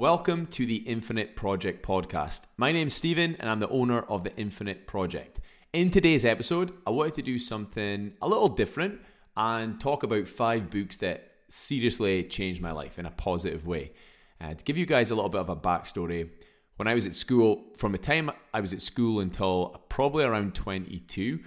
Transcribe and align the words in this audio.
Welcome 0.00 0.46
to 0.52 0.64
the 0.64 0.76
Infinite 0.76 1.36
Project 1.36 1.84
podcast. 1.84 2.44
My 2.56 2.72
name's 2.72 2.94
Stephen 2.94 3.36
and 3.38 3.50
I'm 3.50 3.58
the 3.58 3.68
owner 3.68 4.00
of 4.00 4.24
the 4.24 4.34
Infinite 4.34 4.86
Project. 4.86 5.40
In 5.74 5.90
today's 5.90 6.24
episode, 6.24 6.72
I 6.86 6.90
wanted 6.90 7.16
to 7.16 7.22
do 7.22 7.38
something 7.38 8.14
a 8.22 8.26
little 8.26 8.48
different 8.48 9.02
and 9.36 9.78
talk 9.78 10.02
about 10.02 10.26
five 10.26 10.70
books 10.70 10.96
that 10.96 11.30
seriously 11.50 12.24
changed 12.24 12.62
my 12.62 12.72
life 12.72 12.98
in 12.98 13.04
a 13.04 13.10
positive 13.10 13.66
way. 13.66 13.92
Uh, 14.40 14.54
to 14.54 14.64
give 14.64 14.78
you 14.78 14.86
guys 14.86 15.10
a 15.10 15.14
little 15.14 15.28
bit 15.28 15.42
of 15.42 15.50
a 15.50 15.54
backstory, 15.56 16.30
when 16.76 16.88
I 16.88 16.94
was 16.94 17.04
at 17.04 17.12
school, 17.12 17.66
from 17.76 17.92
the 17.92 17.98
time 17.98 18.30
I 18.54 18.62
was 18.62 18.72
at 18.72 18.80
school 18.80 19.20
until 19.20 19.84
probably 19.90 20.24
around 20.24 20.54
22, 20.54 21.40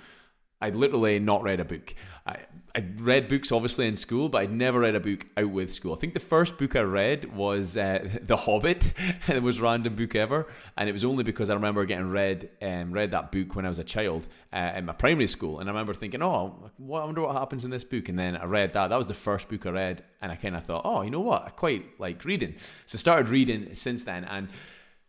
I'd 0.63 0.77
literally 0.77 1.19
not 1.19 1.43
read 1.43 1.59
a 1.59 1.65
book. 1.65 1.93
I, 2.25 2.37
I'd 2.73 3.01
read 3.01 3.27
books 3.27 3.51
obviously 3.51 3.85
in 3.85 3.97
school, 3.97 4.29
but 4.29 4.43
I'd 4.43 4.51
never 4.53 4.79
read 4.79 4.95
a 4.95 4.99
book 5.01 5.25
out 5.35 5.49
with 5.49 5.73
school. 5.73 5.93
I 5.93 5.97
think 5.97 6.13
the 6.13 6.21
first 6.21 6.57
book 6.57 6.77
I 6.77 6.83
read 6.83 7.35
was 7.35 7.75
uh, 7.75 8.07
The 8.21 8.37
Hobbit. 8.37 8.93
it 9.27 9.43
was 9.43 9.59
random 9.59 9.97
book 9.97 10.15
ever, 10.15 10.47
and 10.77 10.87
it 10.87 10.93
was 10.93 11.03
only 11.03 11.25
because 11.25 11.49
I 11.49 11.55
remember 11.55 11.83
getting 11.83 12.09
read 12.09 12.49
um, 12.61 12.93
read 12.93 13.11
that 13.11 13.33
book 13.33 13.57
when 13.57 13.65
I 13.65 13.69
was 13.69 13.77
a 13.77 13.83
child 13.83 14.29
uh, 14.53 14.71
in 14.73 14.85
my 14.85 14.93
primary 14.93 15.27
school, 15.27 15.59
and 15.59 15.67
I 15.67 15.73
remember 15.73 15.93
thinking, 15.93 16.21
"Oh, 16.21 16.63
I 16.65 16.69
wonder 16.77 17.23
what 17.23 17.35
happens 17.35 17.65
in 17.65 17.71
this 17.71 17.83
book." 17.83 18.07
And 18.07 18.17
then 18.17 18.37
I 18.37 18.45
read 18.45 18.71
that. 18.71 18.87
That 18.87 18.97
was 18.97 19.07
the 19.09 19.13
first 19.13 19.49
book 19.49 19.65
I 19.65 19.71
read, 19.71 20.03
and 20.21 20.31
I 20.31 20.37
kind 20.37 20.55
of 20.55 20.63
thought, 20.63 20.83
"Oh, 20.85 21.01
you 21.01 21.11
know 21.11 21.19
what? 21.19 21.43
I 21.45 21.49
quite 21.49 21.99
like 21.99 22.23
reading." 22.23 22.55
So 22.85 22.95
I 22.95 22.99
started 22.99 23.27
reading 23.27 23.75
since 23.75 24.05
then, 24.05 24.23
and 24.23 24.47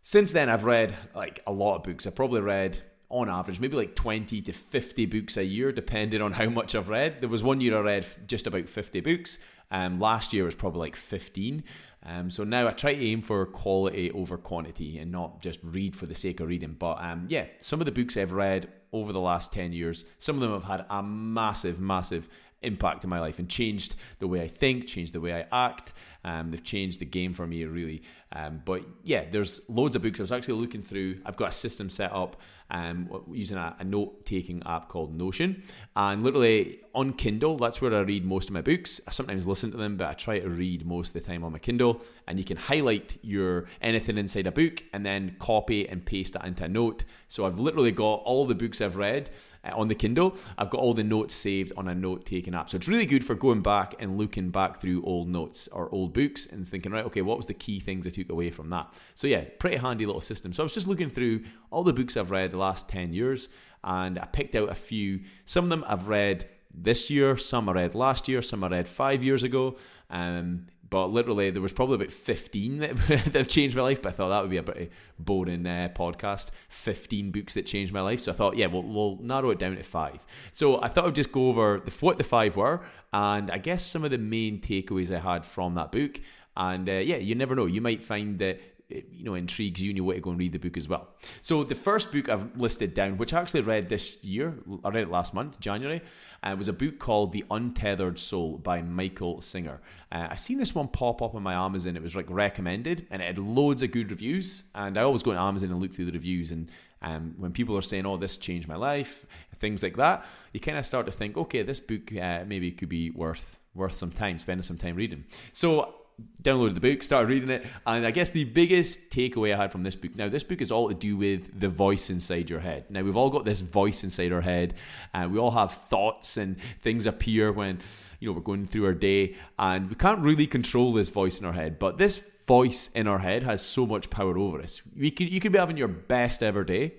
since 0.03 0.33
then 0.33 0.49
I've 0.49 0.65
read 0.65 0.93
like 1.15 1.41
a 1.47 1.53
lot 1.53 1.77
of 1.77 1.83
books. 1.83 2.05
I 2.05 2.09
probably 2.09 2.41
read 2.41 2.83
on 3.09 3.29
average, 3.29 3.59
maybe 3.59 3.75
like 3.77 3.95
20 3.95 4.41
to 4.41 4.53
50 4.53 5.05
books 5.05 5.37
a 5.37 5.43
year, 5.43 5.71
depending 5.71 6.21
on 6.21 6.33
how 6.33 6.49
much 6.49 6.75
I've 6.75 6.89
read. 6.89 7.21
There 7.21 7.29
was 7.29 7.43
one 7.43 7.61
year 7.61 7.77
I 7.77 7.81
read 7.81 8.05
just 8.27 8.47
about 8.47 8.67
50 8.67 9.01
books. 9.01 9.39
Um, 9.71 9.99
last 9.99 10.33
year 10.33 10.43
was 10.43 10.55
probably 10.55 10.79
like 10.79 10.95
15. 10.95 11.63
Um, 12.03 12.29
so 12.29 12.43
now 12.43 12.67
I 12.67 12.71
try 12.71 12.93
to 12.93 13.03
aim 13.03 13.21
for 13.21 13.45
quality 13.45 14.11
over 14.11 14.37
quantity 14.37 14.99
and 14.99 15.11
not 15.11 15.41
just 15.41 15.59
read 15.63 15.95
for 15.95 16.05
the 16.05 16.15
sake 16.15 16.39
of 16.39 16.47
reading. 16.47 16.75
But 16.77 17.01
um, 17.01 17.25
yeah, 17.29 17.45
some 17.61 17.79
of 17.79 17.85
the 17.85 17.91
books 17.91 18.15
I've 18.15 18.31
read 18.31 18.71
over 18.93 19.11
the 19.11 19.19
last 19.19 19.51
10 19.51 19.73
years, 19.73 20.05
some 20.19 20.35
of 20.35 20.41
them 20.41 20.53
have 20.53 20.63
had 20.63 20.85
a 20.89 21.01
massive, 21.01 21.79
massive 21.79 22.29
impact 22.61 23.03
in 23.03 23.09
my 23.09 23.19
life 23.19 23.39
and 23.39 23.49
changed 23.49 23.95
the 24.19 24.27
way 24.27 24.41
I 24.41 24.47
think, 24.47 24.87
changed 24.87 25.13
the 25.13 25.21
way 25.21 25.33
I 25.33 25.67
act. 25.67 25.93
Um, 26.23 26.51
they've 26.51 26.63
changed 26.63 26.99
the 26.99 27.05
game 27.05 27.33
for 27.33 27.45
me, 27.47 27.63
really. 27.65 28.03
Um, 28.31 28.61
but 28.65 28.83
yeah, 29.03 29.25
there's 29.29 29.61
loads 29.67 29.95
of 29.95 30.01
books. 30.01 30.19
I 30.19 30.23
was 30.23 30.31
actually 30.31 30.59
looking 30.59 30.83
through, 30.83 31.21
I've 31.25 31.37
got 31.37 31.49
a 31.49 31.53
system 31.53 31.89
set 31.89 32.11
up 32.11 32.39
um, 32.71 33.09
using 33.31 33.57
a, 33.57 33.75
a 33.79 33.83
note 33.83 34.25
taking 34.25 34.63
app 34.65 34.89
called 34.89 35.15
Notion. 35.15 35.63
And 35.95 36.23
literally 36.23 36.79
on 36.93 37.13
Kindle, 37.13 37.57
that's 37.57 37.81
where 37.81 37.93
I 37.93 37.99
read 37.99 38.25
most 38.25 38.49
of 38.49 38.53
my 38.53 38.61
books. 38.61 38.99
I 39.07 39.11
sometimes 39.11 39.47
listen 39.47 39.71
to 39.71 39.77
them, 39.77 39.97
but 39.97 40.07
I 40.07 40.13
try 40.13 40.39
to 40.39 40.49
read 40.49 40.85
most 40.85 41.09
of 41.09 41.13
the 41.13 41.21
time 41.21 41.43
on 41.43 41.51
my 41.51 41.59
Kindle. 41.59 42.01
And 42.27 42.39
you 42.39 42.45
can 42.45 42.57
highlight 42.57 43.17
your 43.21 43.65
anything 43.81 44.17
inside 44.17 44.47
a 44.47 44.51
book 44.51 44.83
and 44.93 45.05
then 45.05 45.35
copy 45.39 45.87
and 45.87 46.05
paste 46.05 46.33
that 46.33 46.45
into 46.45 46.65
a 46.65 46.69
note. 46.69 47.03
So 47.27 47.45
I've 47.45 47.59
literally 47.59 47.91
got 47.91 48.15
all 48.25 48.45
the 48.45 48.55
books 48.55 48.81
I've 48.81 48.95
read 48.95 49.29
on 49.73 49.87
the 49.87 49.95
Kindle. 49.95 50.37
I've 50.57 50.69
got 50.69 50.81
all 50.81 50.93
the 50.93 51.03
notes 51.03 51.33
saved 51.33 51.71
on 51.77 51.87
a 51.87 51.95
note 51.95 52.25
taking 52.25 52.53
app. 52.55 52.69
So 52.69 52.77
it's 52.77 52.87
really 52.87 53.05
good 53.05 53.25
for 53.25 53.35
going 53.35 53.61
back 53.61 53.95
and 53.99 54.17
looking 54.17 54.49
back 54.49 54.79
through 54.79 55.03
old 55.03 55.27
notes 55.27 55.67
or 55.69 55.89
old 55.93 56.13
books 56.13 56.45
and 56.45 56.67
thinking, 56.67 56.91
right, 56.91 57.05
okay, 57.05 57.21
what 57.21 57.37
was 57.37 57.47
the 57.47 57.53
key 57.53 57.79
things 57.79 58.05
I 58.05 58.09
took 58.09 58.29
away 58.29 58.49
from 58.49 58.69
that? 58.69 58.93
So 59.15 59.27
yeah, 59.27 59.45
pretty 59.59 59.77
handy 59.77 60.05
little 60.05 60.21
system. 60.21 60.53
So 60.53 60.63
I 60.63 60.65
was 60.65 60.73
just 60.73 60.87
looking 60.87 61.09
through 61.09 61.43
all 61.71 61.83
the 61.83 61.93
books 61.93 62.17
I've 62.17 62.31
read 62.31 62.51
the 62.51 62.57
last 62.57 62.87
10 62.89 63.13
years 63.13 63.49
and 63.83 64.19
I 64.19 64.25
picked 64.25 64.55
out 64.55 64.69
a 64.69 64.75
few. 64.75 65.21
Some 65.45 65.65
of 65.65 65.69
them 65.69 65.85
I've 65.87 66.07
read 66.07 66.49
this 66.73 67.09
year, 67.09 67.37
some 67.37 67.69
I 67.69 67.73
read 67.73 67.95
last 67.95 68.27
year, 68.27 68.41
some 68.41 68.63
I 68.63 68.67
read 68.67 68.87
five 68.87 69.23
years 69.23 69.43
ago. 69.43 69.77
Um, 70.09 70.67
but 70.89 71.07
literally, 71.07 71.49
there 71.49 71.61
was 71.61 71.73
probably 71.73 71.95
about 71.95 72.11
15 72.11 72.77
that, 72.79 72.95
that 73.07 73.35
have 73.35 73.47
changed 73.47 73.75
my 73.75 73.81
life. 73.81 74.01
But 74.01 74.09
I 74.09 74.11
thought 74.13 74.29
that 74.29 74.41
would 74.41 74.51
be 74.51 74.57
a 74.57 74.63
pretty 74.63 74.91
boring 75.17 75.65
uh, 75.65 75.89
podcast. 75.95 76.49
15 76.69 77.31
books 77.31 77.55
that 77.55 77.65
changed 77.65 77.93
my 77.93 78.01
life. 78.01 78.19
So 78.19 78.31
I 78.31 78.35
thought, 78.35 78.55
yeah, 78.55 78.67
we'll, 78.67 78.83
we'll 78.83 79.17
narrow 79.21 79.49
it 79.49 79.59
down 79.59 79.75
to 79.75 79.83
five. 79.83 80.19
So 80.51 80.81
I 80.81 80.87
thought 80.87 81.05
I'd 81.05 81.15
just 81.15 81.31
go 81.31 81.49
over 81.49 81.81
the, 81.83 81.91
what 82.01 82.17
the 82.17 82.23
five 82.23 82.55
were 82.55 82.81
and 83.11 83.49
I 83.49 83.57
guess 83.59 83.85
some 83.85 84.03
of 84.03 84.11
the 84.11 84.17
main 84.17 84.59
takeaways 84.59 85.15
I 85.15 85.19
had 85.19 85.45
from 85.45 85.75
that 85.75 85.91
book. 85.91 86.19
And 86.57 86.87
uh, 86.89 86.93
yeah, 86.93 87.15
you 87.15 87.33
never 87.33 87.55
know. 87.55 87.65
You 87.65 87.81
might 87.81 88.03
find 88.03 88.39
that 88.39 88.59
it, 88.89 89.07
you 89.11 89.23
know 89.23 89.35
intrigues 89.35 89.81
you 89.81 89.89
and 89.89 89.97
you 89.97 90.03
want 90.03 90.17
to 90.17 90.21
go 90.21 90.29
and 90.29 90.39
read 90.39 90.53
the 90.53 90.59
book 90.59 90.77
as 90.77 90.87
well. 90.87 91.07
So 91.41 91.63
the 91.63 91.75
first 91.75 92.11
book 92.11 92.29
I've 92.29 92.55
listed 92.57 92.93
down, 92.93 93.17
which 93.17 93.33
I 93.33 93.41
actually 93.41 93.61
read 93.61 93.89
this 93.89 94.23
year, 94.23 94.55
I 94.83 94.89
read 94.89 95.03
it 95.03 95.11
last 95.11 95.33
month, 95.33 95.59
January, 95.59 96.01
uh, 96.43 96.55
was 96.57 96.67
a 96.67 96.73
book 96.73 96.99
called 96.99 97.31
The 97.31 97.43
Untethered 97.49 98.19
Soul 98.19 98.57
by 98.57 98.81
Michael 98.81 99.41
Singer. 99.41 99.81
Uh, 100.11 100.27
I 100.31 100.35
seen 100.35 100.59
this 100.59 100.75
one 100.75 100.87
pop 100.87 101.21
up 101.21 101.35
on 101.35 101.43
my 101.43 101.53
Amazon. 101.53 101.95
It 101.95 102.03
was 102.03 102.15
like 102.15 102.29
recommended, 102.29 103.07
and 103.09 103.21
it 103.21 103.25
had 103.25 103.39
loads 103.39 103.81
of 103.81 103.91
good 103.91 104.11
reviews. 104.11 104.63
And 104.75 104.97
I 104.97 105.01
always 105.01 105.23
go 105.23 105.33
to 105.33 105.39
Amazon 105.39 105.71
and 105.71 105.79
look 105.79 105.93
through 105.93 106.05
the 106.05 106.11
reviews, 106.11 106.51
and 106.51 106.69
um, 107.01 107.35
when 107.37 107.51
people 107.51 107.77
are 107.77 107.81
saying, 107.81 108.05
"Oh, 108.05 108.17
this 108.17 108.37
changed 108.37 108.67
my 108.67 108.75
life," 108.75 109.25
things 109.55 109.81
like 109.83 109.97
that, 109.97 110.25
you 110.53 110.59
kind 110.59 110.77
of 110.77 110.85
start 110.85 111.05
to 111.07 111.11
think, 111.11 111.37
"Okay, 111.37 111.63
this 111.63 111.79
book 111.79 112.15
uh, 112.15 112.43
maybe 112.45 112.71
could 112.71 112.89
be 112.89 113.09
worth 113.11 113.57
worth 113.73 113.95
some 113.95 114.11
time, 114.11 114.37
spending 114.37 114.63
some 114.63 114.77
time 114.77 114.95
reading." 114.95 115.25
So 115.53 116.04
downloaded 116.41 116.75
the 116.75 116.79
book, 116.79 117.01
started 117.03 117.29
reading 117.29 117.49
it, 117.49 117.65
and 117.85 118.05
I 118.05 118.11
guess 118.11 118.29
the 118.29 118.43
biggest 118.43 119.09
takeaway 119.09 119.53
I 119.53 119.57
had 119.57 119.71
from 119.71 119.83
this 119.83 119.95
book. 119.95 120.15
Now, 120.15 120.29
this 120.29 120.43
book 120.43 120.61
is 120.61 120.71
all 120.71 120.87
to 120.89 120.93
do 120.93 121.17
with 121.17 121.59
the 121.59 121.69
voice 121.69 122.09
inside 122.09 122.49
your 122.49 122.59
head. 122.59 122.85
Now, 122.89 123.03
we've 123.03 123.15
all 123.15 123.29
got 123.29 123.45
this 123.45 123.61
voice 123.61 124.03
inside 124.03 124.31
our 124.31 124.41
head, 124.41 124.75
and 125.13 125.31
we 125.31 125.39
all 125.39 125.51
have 125.51 125.73
thoughts, 125.73 126.37
and 126.37 126.57
things 126.81 127.05
appear 127.05 127.51
when 127.51 127.79
you 128.19 128.29
know 128.29 128.33
we're 128.33 128.41
going 128.41 128.65
through 128.65 128.85
our 128.85 128.93
day, 128.93 129.35
and 129.57 129.89
we 129.89 129.95
can't 129.95 130.19
really 130.19 130.47
control 130.47 130.93
this 130.93 131.09
voice 131.09 131.39
in 131.39 131.45
our 131.45 131.53
head. 131.53 131.79
But 131.79 131.97
this 131.97 132.23
voice 132.45 132.89
in 132.93 133.07
our 133.07 133.19
head 133.19 133.43
has 133.43 133.61
so 133.61 133.85
much 133.85 134.09
power 134.09 134.37
over 134.37 134.61
us. 134.61 134.81
You 134.95 135.11
could 135.11 135.31
you 135.31 135.39
could 135.39 135.51
be 135.51 135.59
having 135.59 135.77
your 135.77 135.87
best 135.87 136.43
ever 136.43 136.63
day, 136.63 136.93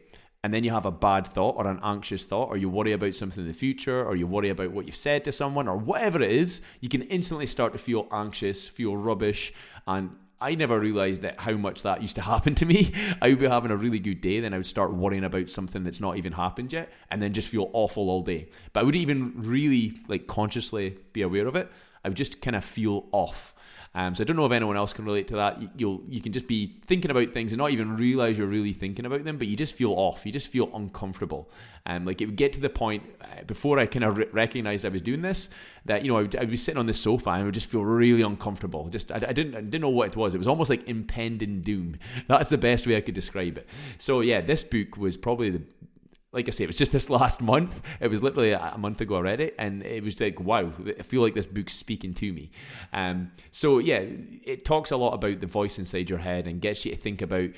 and 0.45 0.55
then 0.55 0.65
you 0.65 0.71
have 0.71 0.87
a 0.87 0.93
bad 0.93 1.27
thought 1.27 1.57
or 1.57 1.67
an 1.67 1.81
anxious 1.83 2.25
thought, 2.25 2.49
or 2.49 2.57
you 2.57 2.69
worry 2.69 2.93
about 2.93 3.15
something 3.15 3.43
in 3.43 3.49
the 3.49 3.55
future, 3.55 4.05
or 4.05 4.17
you 4.17 4.27
worry 4.27 4.49
about 4.49 4.71
what 4.71 4.87
you've 4.87 4.97
said 4.97 5.25
to 5.25 5.33
someone, 5.33 5.69
or 5.69 5.77
whatever 5.77 6.23
it 6.23 6.31
is, 6.31 6.61
you 6.81 6.89
can 6.89 7.03
instantly 7.03 7.47
start 7.47 7.73
to 7.73 7.79
feel 7.79 8.07
anxious, 8.13 8.69
feel 8.69 8.97
rubbish. 8.97 9.53
And 9.87 10.11
I 10.41 10.55
never 10.55 10.79
realized 10.79 11.23
that 11.23 11.41
how 11.41 11.53
much 11.53 11.83
that 11.83 12.03
used 12.03 12.17
to 12.17 12.23
happen 12.23 12.55
to 12.57 12.67
me. 12.67 12.93
I 13.23 13.31
would 13.31 13.41
be 13.41 13.49
having 13.49 13.71
a 13.71 13.77
really 13.77 13.99
good 13.99 14.21
day, 14.21 14.41
then 14.41 14.53
I 14.53 14.59
would 14.59 14.67
start 14.67 14.93
worrying 14.93 15.25
about 15.25 15.49
something 15.49 15.83
that's 15.83 16.01
not 16.01 16.17
even 16.17 16.33
happened 16.33 16.73
yet, 16.73 16.93
and 17.11 17.23
then 17.23 17.33
just 17.33 17.49
feel 17.49 17.71
awful 17.73 18.11
all 18.11 18.23
day. 18.23 18.49
But 18.73 18.81
I 18.81 18.83
wouldn't 18.85 19.03
even 19.03 19.33
really 19.37 19.99
like 20.09 20.27
consciously 20.27 20.99
be 21.13 21.23
aware 21.23 21.47
of 21.47 21.57
it. 21.57 21.71
I 22.05 22.09
would 22.09 22.17
just 22.17 22.41
kind 22.41 22.55
of 22.55 22.65
feel 22.65 23.07
off. 23.13 23.55
Um, 23.97 24.15
so 24.15 24.23
I 24.23 24.25
don't 24.27 24.37
know 24.37 24.45
if 24.45 24.53
anyone 24.53 24.77
else 24.77 24.93
can 24.93 25.07
relate 25.07 25.27
to 25.29 25.37
that. 25.37 25.61
You, 25.61 25.71
you'll 25.75 26.03
you 26.07 26.21
can 26.21 26.31
just 26.31 26.47
be 26.47 26.77
thinking 26.85 27.11
about 27.11 27.33
things 27.33 27.53
and 27.53 27.59
not 27.59 27.71
even 27.71 27.97
realize 27.97 28.37
you're 28.37 28.47
really 28.47 28.75
thinking 28.75 29.07
about 29.07 29.25
them, 29.25 29.39
but 29.39 29.47
you 29.47 29.57
just 29.57 29.75
feel 29.75 29.93
off. 29.93 30.27
You 30.27 30.33
just 30.33 30.49
feel 30.49 30.71
uncomfortable. 30.75 31.49
Um, 31.87 32.05
like 32.05 32.21
it 32.21 32.27
would 32.27 32.37
get 32.37 32.53
to 32.53 32.61
the 32.61 32.69
point 32.69 33.05
uh, 33.23 33.45
before 33.47 33.79
I 33.79 33.87
kind 33.87 34.05
of 34.05 34.19
re- 34.19 34.29
recognized 34.33 34.85
I 34.85 34.91
was 34.91 35.01
doing 35.01 35.23
this 35.23 35.49
that 35.87 36.03
you 36.03 36.11
know 36.11 36.19
I 36.19 36.23
would, 36.23 36.37
I 36.37 36.41
would, 36.41 36.51
be 36.51 36.59
sitting 36.59 36.79
on 36.79 36.85
the 36.85 36.93
sofa 36.93 37.31
and 37.31 37.41
I 37.41 37.45
would 37.47 37.55
just 37.55 37.71
feel 37.71 37.87
really 37.87 38.21
uncomfortable. 38.21 38.87
Just 38.91 39.11
I, 39.11 39.17
I 39.17 39.33
didn't 39.33 39.55
I 39.55 39.63
didn't 39.63 39.81
know 39.81 39.89
what 39.89 40.09
it 40.09 40.17
was. 40.17 40.35
It 40.35 40.39
was 40.39 40.47
almost 40.47 40.69
like 40.69 40.87
impending 40.87 41.63
doom. 41.63 41.99
That's 42.29 42.51
the 42.51 42.59
best 42.59 42.87
way 42.87 42.97
I 42.97 43.01
could 43.01 43.15
describe 43.15 43.57
it. 43.57 43.67
So 43.97 44.21
yeah, 44.21 44.43
this 44.43 44.63
book 44.63 44.99
was 44.99 45.17
probably 45.17 45.49
the 45.49 45.63
like 46.37 46.47
I 46.47 46.51
say, 46.51 46.65
it 46.65 46.69
was 46.69 46.77
just 46.77 46.93
this 46.93 47.11
last 47.21 47.43
month. 47.43 47.83
It 47.99 48.09
was 48.09 48.23
literally 48.23 48.53
a 48.53 48.77
month 48.79 49.01
ago 49.01 49.17
already, 49.17 49.51
and 49.59 49.83
it 49.83 50.05
was 50.05 50.21
like, 50.21 50.39
wow, 50.39 50.73
I 50.99 51.03
feel 51.03 51.23
like 51.23 51.35
this 51.35 51.47
book's 51.47 51.75
speaking 51.75 52.15
to 52.15 52.33
me. 52.33 52.51
Um, 52.93 53.33
so 53.51 53.79
yeah, 53.79 54.05
it 54.45 54.65
talks 54.65 54.91
a 54.93 54.97
lot 54.97 55.15
about 55.15 55.41
the 55.41 55.47
voice 55.47 55.79
inside 55.79 56.09
your 56.09 56.21
head 56.21 56.47
and 56.47 56.61
gets 56.61 56.85
you 56.85 56.93
to 56.93 56.97
think 56.97 57.23
about 57.23 57.51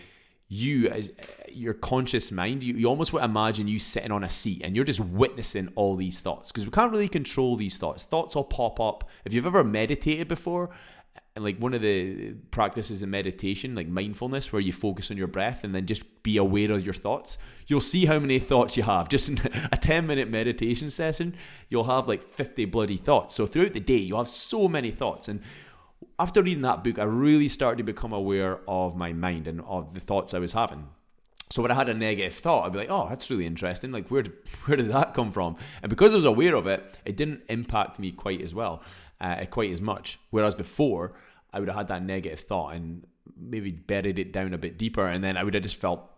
you 0.50 0.88
as 0.88 1.12
your 1.48 1.74
conscious 1.74 2.30
mind. 2.30 2.62
You, 2.62 2.74
you 2.74 2.86
almost 2.86 3.12
would 3.12 3.22
imagine 3.22 3.68
you 3.68 3.78
sitting 3.78 4.10
on 4.10 4.24
a 4.24 4.30
seat 4.30 4.62
and 4.64 4.74
you're 4.74 4.84
just 4.84 5.00
witnessing 5.00 5.70
all 5.74 5.94
these 5.94 6.20
thoughts 6.20 6.50
because 6.50 6.64
we 6.64 6.70
can't 6.70 6.90
really 6.90 7.08
control 7.08 7.56
these 7.56 7.76
thoughts. 7.76 8.04
Thoughts 8.04 8.34
all 8.34 8.44
pop 8.44 8.80
up. 8.80 9.08
If 9.26 9.34
you've 9.34 9.46
ever 9.46 9.62
meditated 9.62 10.26
before, 10.26 10.70
and 11.38 11.44
like 11.44 11.58
one 11.58 11.72
of 11.72 11.82
the 11.82 12.32
practices 12.50 13.02
in 13.02 13.10
meditation, 13.10 13.74
like 13.76 13.86
mindfulness, 13.86 14.52
where 14.52 14.60
you 14.60 14.72
focus 14.72 15.10
on 15.10 15.16
your 15.16 15.28
breath 15.28 15.62
and 15.62 15.72
then 15.72 15.86
just 15.86 16.22
be 16.24 16.36
aware 16.36 16.72
of 16.72 16.84
your 16.84 16.94
thoughts, 16.94 17.38
you'll 17.68 17.80
see 17.80 18.06
how 18.06 18.18
many 18.18 18.40
thoughts 18.40 18.76
you 18.76 18.82
have. 18.82 19.08
Just 19.18 19.28
in 19.28 19.38
a 19.70 19.76
10 19.76 20.06
minute 20.06 20.28
meditation 20.28 20.90
session, 20.90 21.36
you'll 21.68 21.84
have 21.84 22.08
like 22.08 22.22
50 22.22 22.64
bloody 22.64 22.96
thoughts. 22.96 23.36
So 23.36 23.46
throughout 23.46 23.74
the 23.74 23.80
day, 23.80 23.98
you'll 23.98 24.18
have 24.18 24.28
so 24.28 24.66
many 24.66 24.90
thoughts. 24.90 25.28
And 25.28 25.40
after 26.18 26.42
reading 26.42 26.62
that 26.62 26.82
book, 26.82 26.98
I 26.98 27.04
really 27.04 27.48
started 27.48 27.78
to 27.78 27.84
become 27.84 28.12
aware 28.12 28.58
of 28.66 28.96
my 28.96 29.12
mind 29.12 29.46
and 29.46 29.60
of 29.60 29.94
the 29.94 30.00
thoughts 30.00 30.34
I 30.34 30.40
was 30.40 30.52
having. 30.52 30.88
So 31.50 31.62
when 31.62 31.70
I 31.70 31.74
had 31.74 31.88
a 31.88 31.94
negative 31.94 32.34
thought, 32.34 32.66
I'd 32.66 32.72
be 32.72 32.78
like, 32.78 32.90
"Oh, 32.90 33.08
that's 33.08 33.30
really 33.30 33.46
interesting. 33.46 33.90
Like, 33.90 34.08
where 34.08 34.22
did, 34.22 34.32
where 34.64 34.76
did 34.76 34.90
that 34.92 35.14
come 35.14 35.32
from?" 35.32 35.56
And 35.82 35.88
because 35.88 36.12
I 36.12 36.16
was 36.16 36.24
aware 36.24 36.54
of 36.54 36.66
it, 36.66 36.84
it 37.04 37.16
didn't 37.16 37.42
impact 37.48 37.98
me 37.98 38.12
quite 38.12 38.42
as 38.42 38.54
well, 38.54 38.82
uh, 39.20 39.44
quite 39.50 39.70
as 39.70 39.80
much. 39.80 40.18
Whereas 40.30 40.54
before, 40.54 41.14
I 41.52 41.60
would 41.60 41.68
have 41.68 41.76
had 41.76 41.88
that 41.88 42.02
negative 42.02 42.40
thought 42.40 42.74
and 42.74 43.06
maybe 43.36 43.70
buried 43.70 44.18
it 44.18 44.32
down 44.32 44.54
a 44.54 44.58
bit 44.58 44.78
deeper, 44.78 45.06
and 45.06 45.22
then 45.22 45.36
I 45.36 45.44
would 45.44 45.54
have 45.54 45.62
just 45.62 45.76
felt 45.76 46.10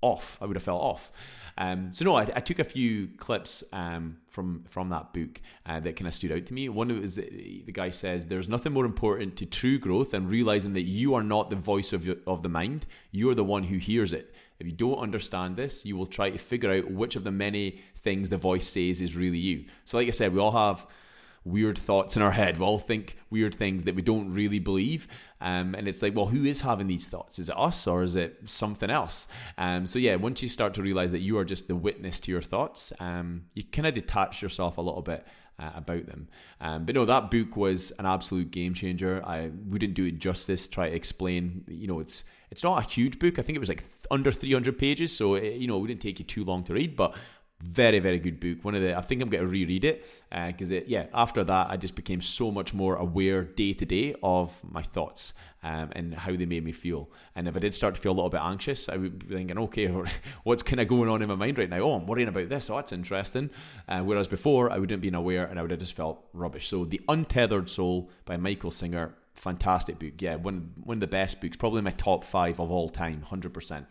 off. 0.00 0.38
I 0.40 0.46
would 0.46 0.56
have 0.56 0.62
felt 0.62 0.82
off. 0.82 1.10
Um, 1.56 1.92
so 1.92 2.04
no, 2.04 2.14
I, 2.14 2.22
I, 2.22 2.40
took 2.40 2.60
a 2.60 2.64
few 2.64 3.08
clips 3.16 3.64
um, 3.72 4.18
from 4.28 4.64
from 4.68 4.90
that 4.90 5.12
book 5.12 5.40
uh, 5.66 5.80
that 5.80 5.96
kind 5.96 6.06
of 6.06 6.14
stood 6.14 6.30
out 6.30 6.46
to 6.46 6.54
me. 6.54 6.68
One 6.68 7.00
was 7.00 7.16
the 7.16 7.64
guy 7.72 7.90
says, 7.90 8.26
"There's 8.26 8.48
nothing 8.48 8.72
more 8.72 8.84
important 8.84 9.36
to 9.38 9.46
true 9.46 9.76
growth 9.76 10.12
than 10.12 10.28
realizing 10.28 10.74
that 10.74 10.82
you 10.82 11.14
are 11.14 11.24
not 11.24 11.50
the 11.50 11.56
voice 11.56 11.92
of 11.92 12.06
your, 12.06 12.16
of 12.28 12.44
the 12.44 12.48
mind. 12.48 12.86
You 13.10 13.28
are 13.30 13.34
the 13.34 13.42
one 13.42 13.64
who 13.64 13.78
hears 13.78 14.12
it. 14.12 14.32
If 14.60 14.66
you 14.66 14.72
don't 14.72 14.98
understand 14.98 15.56
this, 15.56 15.84
you 15.84 15.96
will 15.96 16.06
try 16.06 16.30
to 16.30 16.38
figure 16.38 16.72
out 16.72 16.92
which 16.92 17.16
of 17.16 17.24
the 17.24 17.32
many 17.32 17.80
things 17.96 18.28
the 18.28 18.36
voice 18.36 18.68
says 18.68 19.00
is 19.00 19.16
really 19.16 19.38
you. 19.38 19.64
So, 19.84 19.98
like 19.98 20.06
I 20.06 20.12
said, 20.12 20.32
we 20.32 20.40
all 20.40 20.52
have 20.52 20.86
weird 21.48 21.78
thoughts 21.78 22.16
in 22.16 22.22
our 22.22 22.30
head. 22.30 22.58
We 22.58 22.64
all 22.64 22.78
think 22.78 23.16
weird 23.30 23.54
things 23.54 23.84
that 23.84 23.94
we 23.94 24.02
don't 24.02 24.32
really 24.32 24.58
believe. 24.58 25.08
Um, 25.40 25.74
and 25.74 25.88
it's 25.88 26.02
like, 26.02 26.14
well, 26.14 26.26
who 26.26 26.44
is 26.44 26.60
having 26.60 26.86
these 26.86 27.06
thoughts? 27.06 27.38
Is 27.38 27.48
it 27.48 27.58
us 27.58 27.86
or 27.86 28.02
is 28.02 28.16
it 28.16 28.38
something 28.46 28.90
else? 28.90 29.28
Um, 29.56 29.86
so, 29.86 29.98
yeah, 29.98 30.16
once 30.16 30.42
you 30.42 30.48
start 30.48 30.74
to 30.74 30.82
realize 30.82 31.12
that 31.12 31.20
you 31.20 31.38
are 31.38 31.44
just 31.44 31.68
the 31.68 31.76
witness 31.76 32.20
to 32.20 32.30
your 32.30 32.42
thoughts, 32.42 32.92
um, 33.00 33.44
you 33.54 33.64
kind 33.64 33.86
of 33.86 33.94
detach 33.94 34.42
yourself 34.42 34.78
a 34.78 34.82
little 34.82 35.02
bit. 35.02 35.26
Uh, 35.60 35.72
about 35.74 36.06
them, 36.06 36.28
um, 36.60 36.84
but 36.84 36.94
no, 36.94 37.04
that 37.04 37.32
book 37.32 37.56
was 37.56 37.90
an 37.98 38.06
absolute 38.06 38.52
game 38.52 38.74
changer. 38.74 39.20
I 39.26 39.50
wouldn't 39.66 39.94
do 39.94 40.04
it 40.04 40.20
justice. 40.20 40.68
Try 40.68 40.88
to 40.88 40.94
explain, 40.94 41.64
you 41.66 41.88
know, 41.88 41.98
it's 41.98 42.22
it's 42.50 42.62
not 42.62 42.80
a 42.80 42.88
huge 42.88 43.18
book. 43.18 43.38
I 43.38 43.42
think 43.42 43.56
it 43.56 43.58
was 43.58 43.68
like 43.68 43.84
under 44.10 44.30
300 44.30 44.78
pages, 44.78 45.16
so 45.16 45.34
it, 45.34 45.54
you 45.54 45.66
know 45.66 45.76
it 45.76 45.80
wouldn't 45.80 46.00
take 46.00 46.18
you 46.18 46.24
too 46.24 46.44
long 46.44 46.64
to 46.64 46.74
read. 46.74 46.96
But 46.96 47.16
very 47.60 47.98
very 47.98 48.18
good 48.18 48.38
book. 48.38 48.64
One 48.64 48.74
of 48.74 48.82
the 48.82 48.96
I 48.96 49.00
think 49.00 49.20
I'm 49.20 49.28
going 49.28 49.42
to 49.42 49.50
reread 49.50 49.84
it 49.84 50.22
because 50.30 50.70
uh, 50.70 50.76
it 50.76 50.88
yeah 50.88 51.06
after 51.12 51.42
that 51.44 51.70
I 51.70 51.76
just 51.76 51.94
became 51.96 52.20
so 52.20 52.50
much 52.50 52.72
more 52.72 52.96
aware 52.96 53.42
day 53.42 53.72
to 53.74 53.84
day 53.84 54.14
of 54.22 54.56
my 54.62 54.82
thoughts 54.82 55.34
um, 55.64 55.90
and 55.92 56.14
how 56.14 56.36
they 56.36 56.46
made 56.46 56.64
me 56.64 56.72
feel. 56.72 57.10
And 57.34 57.48
if 57.48 57.56
I 57.56 57.58
did 57.58 57.74
start 57.74 57.96
to 57.96 58.00
feel 58.00 58.12
a 58.12 58.14
little 58.14 58.30
bit 58.30 58.40
anxious, 58.40 58.88
I 58.88 58.96
would 58.96 59.28
be 59.28 59.34
thinking, 59.34 59.58
okay, 59.58 59.88
what's 60.44 60.62
kind 60.62 60.80
of 60.80 60.86
going 60.86 61.08
on 61.08 61.20
in 61.20 61.28
my 61.28 61.34
mind 61.34 61.58
right 61.58 61.68
now? 61.68 61.80
Oh, 61.80 61.94
I'm 61.94 62.06
worrying 62.06 62.28
about 62.28 62.48
this. 62.48 62.70
Oh, 62.70 62.76
that's 62.76 62.92
interesting. 62.92 63.50
Uh, 63.88 64.00
whereas 64.00 64.28
before 64.28 64.70
I 64.70 64.78
wouldn't 64.78 64.92
have 64.92 65.00
been 65.00 65.16
aware 65.16 65.46
and 65.46 65.58
I 65.58 65.62
would 65.62 65.72
have 65.72 65.80
just 65.80 65.94
felt 65.94 66.24
rubbish. 66.32 66.68
So 66.68 66.84
the 66.84 67.00
Untethered 67.08 67.68
Soul 67.68 68.10
by 68.24 68.36
Michael 68.36 68.70
Singer 68.70 69.14
fantastic 69.34 69.98
book. 69.98 70.14
Yeah, 70.18 70.36
one 70.36 70.72
one 70.82 70.96
of 70.96 71.00
the 71.00 71.06
best 71.06 71.40
books, 71.40 71.56
probably 71.56 71.80
my 71.80 71.92
top 71.92 72.24
five 72.24 72.60
of 72.60 72.70
all 72.70 72.88
time, 72.88 73.22
hundred 73.22 73.54
percent. 73.54 73.86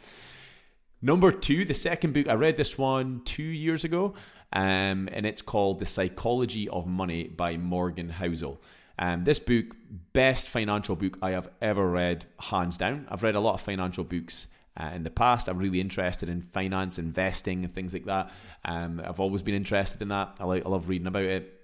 Number 1.01 1.31
two, 1.31 1.63
the 1.63 1.75
second 1.75 2.13
book 2.13 2.27
I 2.27 2.33
read 2.33 2.57
this 2.57 2.75
one 2.75 3.21
two 3.23 3.43
years 3.43 3.83
ago, 3.83 4.15
um, 4.51 5.07
and 5.11 5.27
it's 5.27 5.43
called 5.43 5.77
The 5.77 5.85
Psychology 5.85 6.67
of 6.69 6.87
Money 6.87 7.27
by 7.27 7.55
Morgan 7.57 8.09
Housel. 8.09 8.57
Um, 8.97 9.23
this 9.23 9.37
book, 9.37 9.75
best 10.13 10.49
financial 10.49 10.95
book 10.95 11.19
I 11.21 11.31
have 11.31 11.51
ever 11.61 11.87
read, 11.87 12.25
hands 12.39 12.77
down. 12.77 13.05
I've 13.11 13.21
read 13.21 13.35
a 13.35 13.39
lot 13.39 13.53
of 13.53 13.61
financial 13.61 14.03
books. 14.03 14.47
Uh, 14.75 14.91
in 14.95 15.03
the 15.03 15.11
past, 15.11 15.47
I'm 15.47 15.59
really 15.59 15.79
interested 15.79 16.29
in 16.29 16.41
finance, 16.41 16.97
investing, 16.97 17.63
and 17.63 17.73
things 17.73 17.93
like 17.93 18.05
that. 18.05 18.31
Um, 18.65 18.99
I've 19.03 19.19
always 19.19 19.43
been 19.43 19.55
interested 19.55 20.01
in 20.01 20.07
that. 20.07 20.35
I 20.39 20.45
like, 20.45 20.65
I 20.65 20.69
love 20.69 20.89
reading 20.89 21.07
about 21.07 21.23
it. 21.23 21.56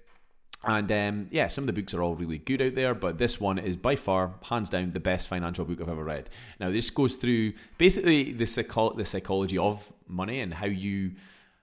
And 0.66 0.90
um, 0.90 1.28
yeah, 1.30 1.48
some 1.48 1.64
of 1.64 1.66
the 1.66 1.72
books 1.74 1.92
are 1.92 2.02
all 2.02 2.14
really 2.14 2.38
good 2.38 2.62
out 2.62 2.74
there, 2.74 2.94
but 2.94 3.18
this 3.18 3.38
one 3.38 3.58
is 3.58 3.76
by 3.76 3.96
far, 3.96 4.34
hands 4.44 4.70
down, 4.70 4.92
the 4.92 5.00
best 5.00 5.28
financial 5.28 5.64
book 5.64 5.80
I've 5.80 5.88
ever 5.88 6.04
read. 6.04 6.30
Now, 6.58 6.70
this 6.70 6.88
goes 6.90 7.16
through 7.16 7.52
basically 7.76 8.32
the, 8.32 8.46
psycho- 8.46 8.94
the 8.94 9.04
psychology 9.04 9.58
of 9.58 9.92
money 10.08 10.40
and 10.40 10.54
how 10.54 10.66
you 10.66 11.12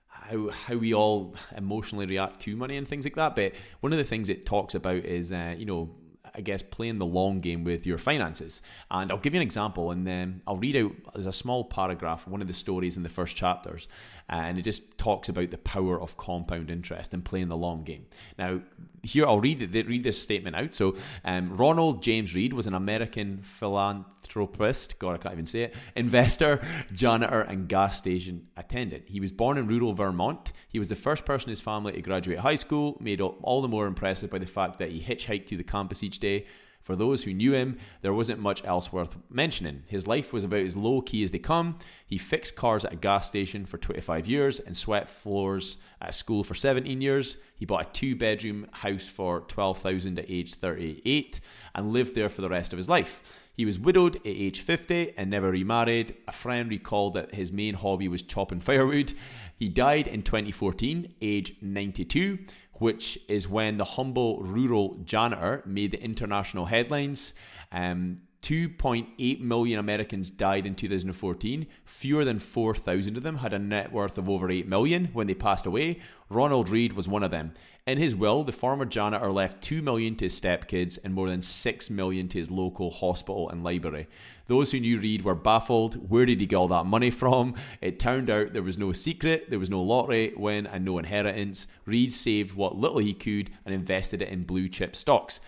how 0.08 0.50
how 0.50 0.76
we 0.76 0.94
all 0.94 1.34
emotionally 1.56 2.06
react 2.06 2.40
to 2.42 2.54
money 2.54 2.76
and 2.76 2.86
things 2.86 3.04
like 3.04 3.16
that. 3.16 3.34
But 3.34 3.54
one 3.80 3.92
of 3.92 3.98
the 3.98 4.04
things 4.04 4.28
it 4.28 4.46
talks 4.46 4.76
about 4.76 5.04
is 5.04 5.32
uh, 5.32 5.56
you 5.58 5.66
know 5.66 5.90
I 6.34 6.40
guess, 6.40 6.62
playing 6.62 6.98
the 6.98 7.06
long 7.06 7.40
game 7.40 7.62
with 7.62 7.86
your 7.86 7.98
finances. 7.98 8.62
And 8.90 9.10
I'll 9.10 9.18
give 9.18 9.34
you 9.34 9.40
an 9.40 9.42
example, 9.42 9.90
and 9.90 10.06
then 10.06 10.40
I'll 10.46 10.56
read 10.56 10.76
out 10.76 10.92
there's 11.12 11.26
a 11.26 11.32
small 11.32 11.64
paragraph, 11.64 12.26
one 12.26 12.40
of 12.40 12.48
the 12.48 12.54
stories 12.54 12.96
in 12.96 13.02
the 13.02 13.08
first 13.08 13.36
chapters, 13.36 13.86
uh, 14.32 14.36
and 14.36 14.58
it 14.58 14.62
just 14.62 14.96
talks 14.96 15.28
about 15.28 15.50
the 15.50 15.58
power 15.58 16.00
of 16.00 16.16
compound 16.16 16.70
interest 16.70 17.12
and 17.12 17.22
playing 17.22 17.48
the 17.48 17.56
long 17.56 17.84
game. 17.84 18.06
Now, 18.38 18.62
here 19.02 19.26
I'll 19.26 19.40
read 19.40 19.60
read 19.74 20.04
this 20.04 20.20
statement 20.20 20.56
out. 20.56 20.74
So, 20.74 20.94
um, 21.22 21.54
Ronald 21.54 22.02
James 22.02 22.34
Read 22.34 22.54
was 22.54 22.66
an 22.66 22.72
American 22.72 23.42
philanthropist. 23.42 24.98
God, 24.98 25.16
I 25.16 25.18
can't 25.18 25.34
even 25.34 25.44
say 25.44 25.64
it. 25.64 25.74
Investor, 25.96 26.62
janitor, 26.94 27.42
and 27.42 27.68
gas 27.68 27.98
station 27.98 28.46
attendant. 28.56 29.04
He 29.06 29.20
was 29.20 29.32
born 29.32 29.58
in 29.58 29.66
rural 29.66 29.92
Vermont. 29.92 30.52
He 30.68 30.78
was 30.78 30.88
the 30.88 30.96
first 30.96 31.26
person 31.26 31.50
in 31.50 31.52
his 31.52 31.60
family 31.60 31.92
to 31.92 32.00
graduate 32.00 32.38
high 32.38 32.54
school. 32.54 32.96
Made 33.00 33.20
all 33.20 33.60
the 33.60 33.68
more 33.68 33.86
impressive 33.86 34.30
by 34.30 34.38
the 34.38 34.46
fact 34.46 34.78
that 34.78 34.90
he 34.90 35.00
hitchhiked 35.00 35.44
to 35.46 35.58
the 35.58 35.64
campus 35.64 36.02
each 36.02 36.20
day 36.20 36.46
for 36.82 36.96
those 36.96 37.22
who 37.24 37.32
knew 37.32 37.52
him, 37.52 37.78
there 38.00 38.12
wasn't 38.12 38.40
much 38.40 38.64
else 38.64 38.92
worth 38.92 39.16
mentioning. 39.30 39.84
His 39.86 40.06
life 40.06 40.32
was 40.32 40.44
about 40.44 40.60
as 40.60 40.76
low 40.76 41.00
key 41.00 41.22
as 41.22 41.30
they 41.30 41.38
come. 41.38 41.78
He 42.06 42.18
fixed 42.18 42.56
cars 42.56 42.84
at 42.84 42.92
a 42.92 42.96
gas 42.96 43.26
station 43.26 43.66
for 43.66 43.78
25 43.78 44.26
years 44.26 44.58
and 44.58 44.76
swept 44.76 45.08
floors 45.08 45.76
at 46.00 46.14
school 46.14 46.42
for 46.42 46.54
17 46.54 47.00
years. 47.00 47.36
He 47.54 47.64
bought 47.64 47.86
a 47.86 47.92
two 47.92 48.16
bedroom 48.16 48.66
house 48.72 49.06
for 49.06 49.40
12,000 49.42 50.18
at 50.18 50.28
age 50.28 50.54
38 50.54 51.40
and 51.74 51.92
lived 51.92 52.14
there 52.14 52.28
for 52.28 52.42
the 52.42 52.48
rest 52.48 52.72
of 52.72 52.78
his 52.78 52.88
life. 52.88 53.42
He 53.54 53.64
was 53.64 53.78
widowed 53.78 54.16
at 54.16 54.22
age 54.24 54.60
50 54.60 55.14
and 55.16 55.30
never 55.30 55.50
remarried. 55.50 56.16
A 56.26 56.32
friend 56.32 56.70
recalled 56.70 57.14
that 57.14 57.34
his 57.34 57.52
main 57.52 57.74
hobby 57.74 58.08
was 58.08 58.22
chopping 58.22 58.60
firewood. 58.60 59.12
He 59.56 59.68
died 59.68 60.08
in 60.08 60.22
2014, 60.22 61.14
age 61.20 61.54
92 61.60 62.38
which 62.74 63.18
is 63.28 63.48
when 63.48 63.76
the 63.76 63.84
humble 63.84 64.40
rural 64.42 64.96
janitor 65.04 65.62
made 65.66 65.92
the 65.92 66.02
international 66.02 66.66
headlines. 66.66 67.32
Um, 67.70 68.16
2.8 68.42 69.40
million 69.40 69.78
Americans 69.78 70.28
died 70.28 70.66
in 70.66 70.74
2014. 70.74 71.66
Fewer 71.84 72.24
than 72.24 72.40
4,000 72.40 73.16
of 73.16 73.22
them 73.22 73.36
had 73.36 73.52
a 73.52 73.58
net 73.58 73.92
worth 73.92 74.18
of 74.18 74.28
over 74.28 74.50
8 74.50 74.66
million 74.66 75.10
when 75.12 75.28
they 75.28 75.34
passed 75.34 75.64
away. 75.64 76.00
Ronald 76.28 76.68
Read 76.68 76.94
was 76.94 77.06
one 77.06 77.22
of 77.22 77.30
them. 77.30 77.54
In 77.86 77.98
his 77.98 78.16
will, 78.16 78.42
the 78.42 78.52
former 78.52 78.84
janitor 78.84 79.30
left 79.30 79.62
2 79.62 79.80
million 79.80 80.16
to 80.16 80.24
his 80.24 80.40
stepkids 80.40 80.98
and 81.04 81.14
more 81.14 81.28
than 81.28 81.42
6 81.42 81.90
million 81.90 82.26
to 82.28 82.38
his 82.38 82.50
local 82.50 82.90
hospital 82.90 83.48
and 83.48 83.62
library. 83.62 84.08
Those 84.48 84.72
who 84.72 84.80
knew 84.80 84.98
Read 84.98 85.22
were 85.22 85.34
baffled. 85.36 86.10
Where 86.10 86.26
did 86.26 86.40
he 86.40 86.46
get 86.46 86.56
all 86.56 86.68
that 86.68 86.86
money 86.86 87.10
from? 87.10 87.54
It 87.80 88.00
turned 88.00 88.28
out 88.28 88.52
there 88.52 88.62
was 88.62 88.78
no 88.78 88.92
secret, 88.92 89.50
there 89.50 89.58
was 89.58 89.70
no 89.70 89.82
lottery 89.82 90.32
win, 90.36 90.66
and 90.66 90.84
no 90.84 90.98
inheritance. 90.98 91.68
Read 91.86 92.12
saved 92.12 92.54
what 92.54 92.76
little 92.76 92.98
he 92.98 93.14
could 93.14 93.50
and 93.64 93.74
invested 93.74 94.20
it 94.20 94.28
in 94.28 94.44
blue 94.44 94.68
chip 94.68 94.96
stocks. 94.96 95.40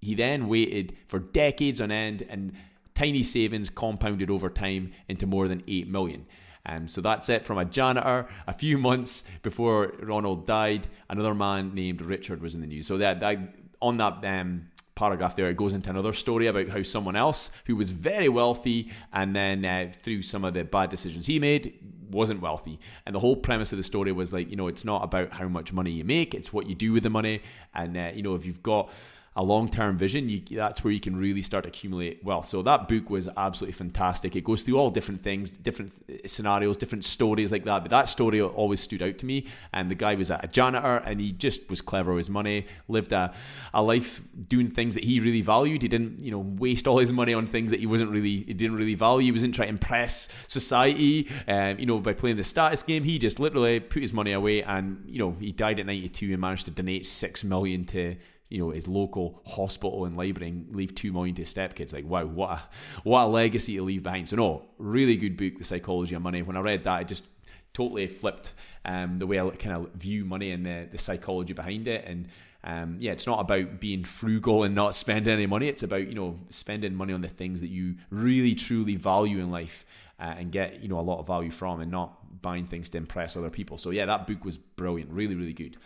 He 0.00 0.14
then 0.14 0.48
waited 0.48 0.96
for 1.08 1.18
decades 1.18 1.80
on 1.80 1.90
end 1.90 2.22
and 2.28 2.52
tiny 2.94 3.22
savings 3.22 3.70
compounded 3.70 4.30
over 4.30 4.50
time 4.50 4.92
into 5.08 5.26
more 5.26 5.48
than 5.48 5.62
8 5.66 5.88
million. 5.88 6.26
Um, 6.66 6.86
so 6.88 7.00
that's 7.00 7.28
it 7.28 7.44
from 7.44 7.58
a 7.58 7.64
janitor. 7.64 8.28
A 8.46 8.52
few 8.52 8.78
months 8.78 9.24
before 9.42 9.94
Ronald 10.00 10.46
died, 10.46 10.86
another 11.08 11.34
man 11.34 11.74
named 11.74 12.02
Richard 12.02 12.42
was 12.42 12.54
in 12.54 12.60
the 12.60 12.66
news. 12.66 12.86
So 12.86 12.98
that, 12.98 13.20
that 13.20 13.38
on 13.80 13.96
that 13.96 14.24
um, 14.24 14.68
paragraph 14.94 15.36
there, 15.36 15.48
it 15.48 15.56
goes 15.56 15.72
into 15.72 15.90
another 15.90 16.12
story 16.12 16.46
about 16.46 16.68
how 16.68 16.82
someone 16.82 17.16
else 17.16 17.50
who 17.66 17.76
was 17.76 17.90
very 17.90 18.28
wealthy 18.28 18.90
and 19.12 19.34
then 19.34 19.64
uh, 19.64 19.90
through 19.98 20.22
some 20.22 20.44
of 20.44 20.54
the 20.54 20.64
bad 20.64 20.90
decisions 20.90 21.26
he 21.26 21.38
made 21.38 21.78
wasn't 22.10 22.42
wealthy. 22.42 22.78
And 23.06 23.14
the 23.14 23.20
whole 23.20 23.36
premise 23.36 23.72
of 23.72 23.78
the 23.78 23.84
story 23.84 24.12
was 24.12 24.32
like, 24.32 24.50
you 24.50 24.56
know, 24.56 24.68
it's 24.68 24.84
not 24.84 25.02
about 25.02 25.32
how 25.32 25.48
much 25.48 25.72
money 25.72 25.92
you 25.92 26.04
make, 26.04 26.34
it's 26.34 26.52
what 26.52 26.66
you 26.66 26.74
do 26.74 26.92
with 26.92 27.02
the 27.02 27.10
money. 27.10 27.40
And, 27.74 27.96
uh, 27.96 28.10
you 28.14 28.22
know, 28.22 28.34
if 28.34 28.44
you've 28.44 28.62
got 28.62 28.90
a 29.36 29.44
long 29.44 29.68
term 29.68 29.96
vision, 29.96 30.28
you, 30.28 30.42
that's 30.50 30.82
where 30.82 30.92
you 30.92 30.98
can 30.98 31.16
really 31.16 31.40
start 31.40 31.62
to 31.62 31.68
accumulate 31.68 32.24
wealth. 32.24 32.48
So 32.48 32.62
that 32.62 32.88
book 32.88 33.10
was 33.10 33.28
absolutely 33.36 33.74
fantastic. 33.74 34.34
It 34.34 34.42
goes 34.42 34.64
through 34.64 34.76
all 34.76 34.90
different 34.90 35.22
things, 35.22 35.50
different 35.50 35.92
scenarios, 36.26 36.76
different 36.76 37.04
stories 37.04 37.52
like 37.52 37.64
that. 37.64 37.82
But 37.82 37.90
that 37.90 38.08
story 38.08 38.42
always 38.42 38.80
stood 38.80 39.02
out 39.02 39.18
to 39.18 39.26
me. 39.26 39.46
And 39.72 39.88
the 39.88 39.94
guy 39.94 40.16
was 40.16 40.30
a 40.30 40.48
janitor 40.50 40.96
and 40.96 41.20
he 41.20 41.30
just 41.30 41.70
was 41.70 41.80
clever 41.80 42.12
with 42.12 42.26
his 42.26 42.30
money, 42.30 42.66
lived 42.88 43.12
a, 43.12 43.32
a 43.72 43.80
life 43.80 44.20
doing 44.48 44.68
things 44.68 44.96
that 44.96 45.04
he 45.04 45.20
really 45.20 45.42
valued. 45.42 45.82
He 45.82 45.88
didn't, 45.88 46.24
you 46.24 46.32
know, 46.32 46.40
waste 46.40 46.88
all 46.88 46.98
his 46.98 47.12
money 47.12 47.32
on 47.32 47.46
things 47.46 47.70
that 47.70 47.78
he 47.78 47.86
wasn't 47.86 48.10
really, 48.10 48.42
he 48.42 48.54
didn't 48.54 48.76
really 48.76 48.96
value. 48.96 49.26
He 49.26 49.32
wasn't 49.32 49.54
trying 49.54 49.68
to 49.68 49.74
impress 49.74 50.26
society, 50.48 51.30
um, 51.46 51.78
you 51.78 51.86
know, 51.86 52.00
by 52.00 52.14
playing 52.14 52.36
the 52.36 52.42
status 52.42 52.82
game. 52.82 53.04
He 53.04 53.20
just 53.20 53.38
literally 53.38 53.78
put 53.78 54.02
his 54.02 54.12
money 54.12 54.32
away 54.32 54.64
and, 54.64 55.04
you 55.06 55.20
know, 55.20 55.36
he 55.38 55.52
died 55.52 55.78
at 55.78 55.86
92 55.86 56.32
and 56.32 56.40
managed 56.40 56.64
to 56.64 56.72
donate 56.72 57.06
6 57.06 57.44
million 57.44 57.84
to 57.84 58.16
you 58.50 58.58
know 58.58 58.70
his 58.70 58.86
local 58.86 59.40
hospital 59.46 60.04
and 60.04 60.16
library 60.16 60.50
and 60.50 60.74
leave 60.74 60.94
two 60.94 61.12
million 61.12 61.34
to 61.36 61.42
stepkids. 61.42 61.92
Like 61.92 62.04
wow, 62.04 62.26
what 62.26 62.50
a 62.50 62.62
what 63.04 63.22
a 63.22 63.26
legacy 63.26 63.76
to 63.76 63.82
leave 63.82 64.02
behind. 64.02 64.28
So 64.28 64.36
no, 64.36 64.64
really 64.76 65.16
good 65.16 65.36
book, 65.36 65.56
The 65.56 65.64
Psychology 65.64 66.14
of 66.14 66.22
Money. 66.22 66.42
When 66.42 66.56
I 66.56 66.60
read 66.60 66.84
that, 66.84 67.02
it 67.02 67.08
just 67.08 67.24
totally 67.72 68.06
flipped 68.08 68.52
um, 68.84 69.18
the 69.18 69.26
way 69.26 69.40
I 69.40 69.48
kind 69.50 69.76
of 69.76 69.92
view 69.92 70.24
money 70.24 70.50
and 70.50 70.66
the 70.66 70.88
the 70.90 70.98
psychology 70.98 71.54
behind 71.54 71.88
it. 71.88 72.04
And 72.04 72.28
um, 72.64 72.96
yeah, 72.98 73.12
it's 73.12 73.26
not 73.26 73.40
about 73.40 73.80
being 73.80 74.04
frugal 74.04 74.64
and 74.64 74.74
not 74.74 74.94
spending 74.94 75.32
any 75.32 75.46
money. 75.46 75.68
It's 75.68 75.84
about 75.84 76.08
you 76.08 76.14
know 76.14 76.38
spending 76.48 76.94
money 76.94 77.12
on 77.12 77.20
the 77.20 77.28
things 77.28 77.60
that 77.60 77.70
you 77.70 77.94
really 78.10 78.56
truly 78.56 78.96
value 78.96 79.38
in 79.38 79.50
life 79.50 79.86
uh, 80.18 80.34
and 80.36 80.50
get 80.50 80.82
you 80.82 80.88
know 80.88 80.98
a 80.98 81.02
lot 81.02 81.20
of 81.20 81.26
value 81.28 81.52
from, 81.52 81.80
and 81.80 81.90
not 81.90 82.42
buying 82.42 82.66
things 82.66 82.88
to 82.90 82.98
impress 82.98 83.36
other 83.36 83.50
people. 83.50 83.78
So 83.78 83.90
yeah, 83.90 84.06
that 84.06 84.26
book 84.26 84.44
was 84.44 84.56
brilliant, 84.56 85.12
really 85.12 85.36
really 85.36 85.52
good. 85.52 85.76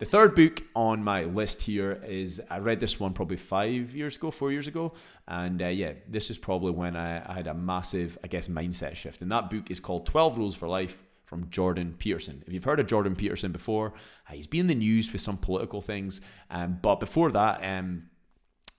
The 0.00 0.06
third 0.06 0.34
book 0.34 0.62
on 0.74 1.04
my 1.04 1.24
list 1.24 1.60
here 1.60 2.02
is 2.08 2.40
I 2.48 2.58
read 2.60 2.80
this 2.80 2.98
one 2.98 3.12
probably 3.12 3.36
five 3.36 3.94
years 3.94 4.16
ago, 4.16 4.30
four 4.30 4.50
years 4.50 4.66
ago, 4.66 4.94
and 5.28 5.60
uh, 5.60 5.66
yeah, 5.66 5.92
this 6.08 6.30
is 6.30 6.38
probably 6.38 6.70
when 6.70 6.96
I, 6.96 7.22
I, 7.30 7.34
had 7.34 7.46
a 7.46 7.52
massive, 7.52 8.16
I 8.24 8.28
guess, 8.28 8.48
mindset 8.48 8.96
shift. 8.96 9.20
And 9.20 9.30
that 9.30 9.50
book 9.50 9.70
is 9.70 9.78
called 9.78 10.06
Twelve 10.06 10.38
Rules 10.38 10.56
for 10.56 10.66
Life 10.68 11.02
from 11.26 11.50
Jordan 11.50 11.96
Peterson. 11.98 12.42
If 12.46 12.54
you've 12.54 12.64
heard 12.64 12.80
of 12.80 12.86
Jordan 12.86 13.14
Peterson 13.14 13.52
before, 13.52 13.92
uh, 14.26 14.32
he's 14.32 14.46
been 14.46 14.60
in 14.60 14.66
the 14.68 14.74
news 14.74 15.12
with 15.12 15.20
some 15.20 15.36
political 15.36 15.82
things, 15.82 16.22
um, 16.50 16.78
but 16.80 16.98
before 16.98 17.30
that, 17.32 17.62
um, 17.62 18.04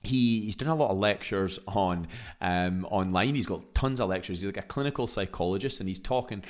he, 0.01 0.41
he's 0.41 0.55
done 0.55 0.69
a 0.69 0.75
lot 0.75 0.89
of 0.89 0.97
lectures 0.97 1.59
on 1.67 2.07
um, 2.41 2.83
online. 2.89 3.35
He's 3.35 3.45
got 3.45 3.75
tons 3.75 3.99
of 3.99 4.09
lectures. 4.09 4.39
He's 4.39 4.47
like 4.47 4.57
a 4.57 4.63
clinical 4.63 5.05
psychologist, 5.05 5.81
and 5.81 5.87
he's 5.87 5.99
talking 5.99 6.43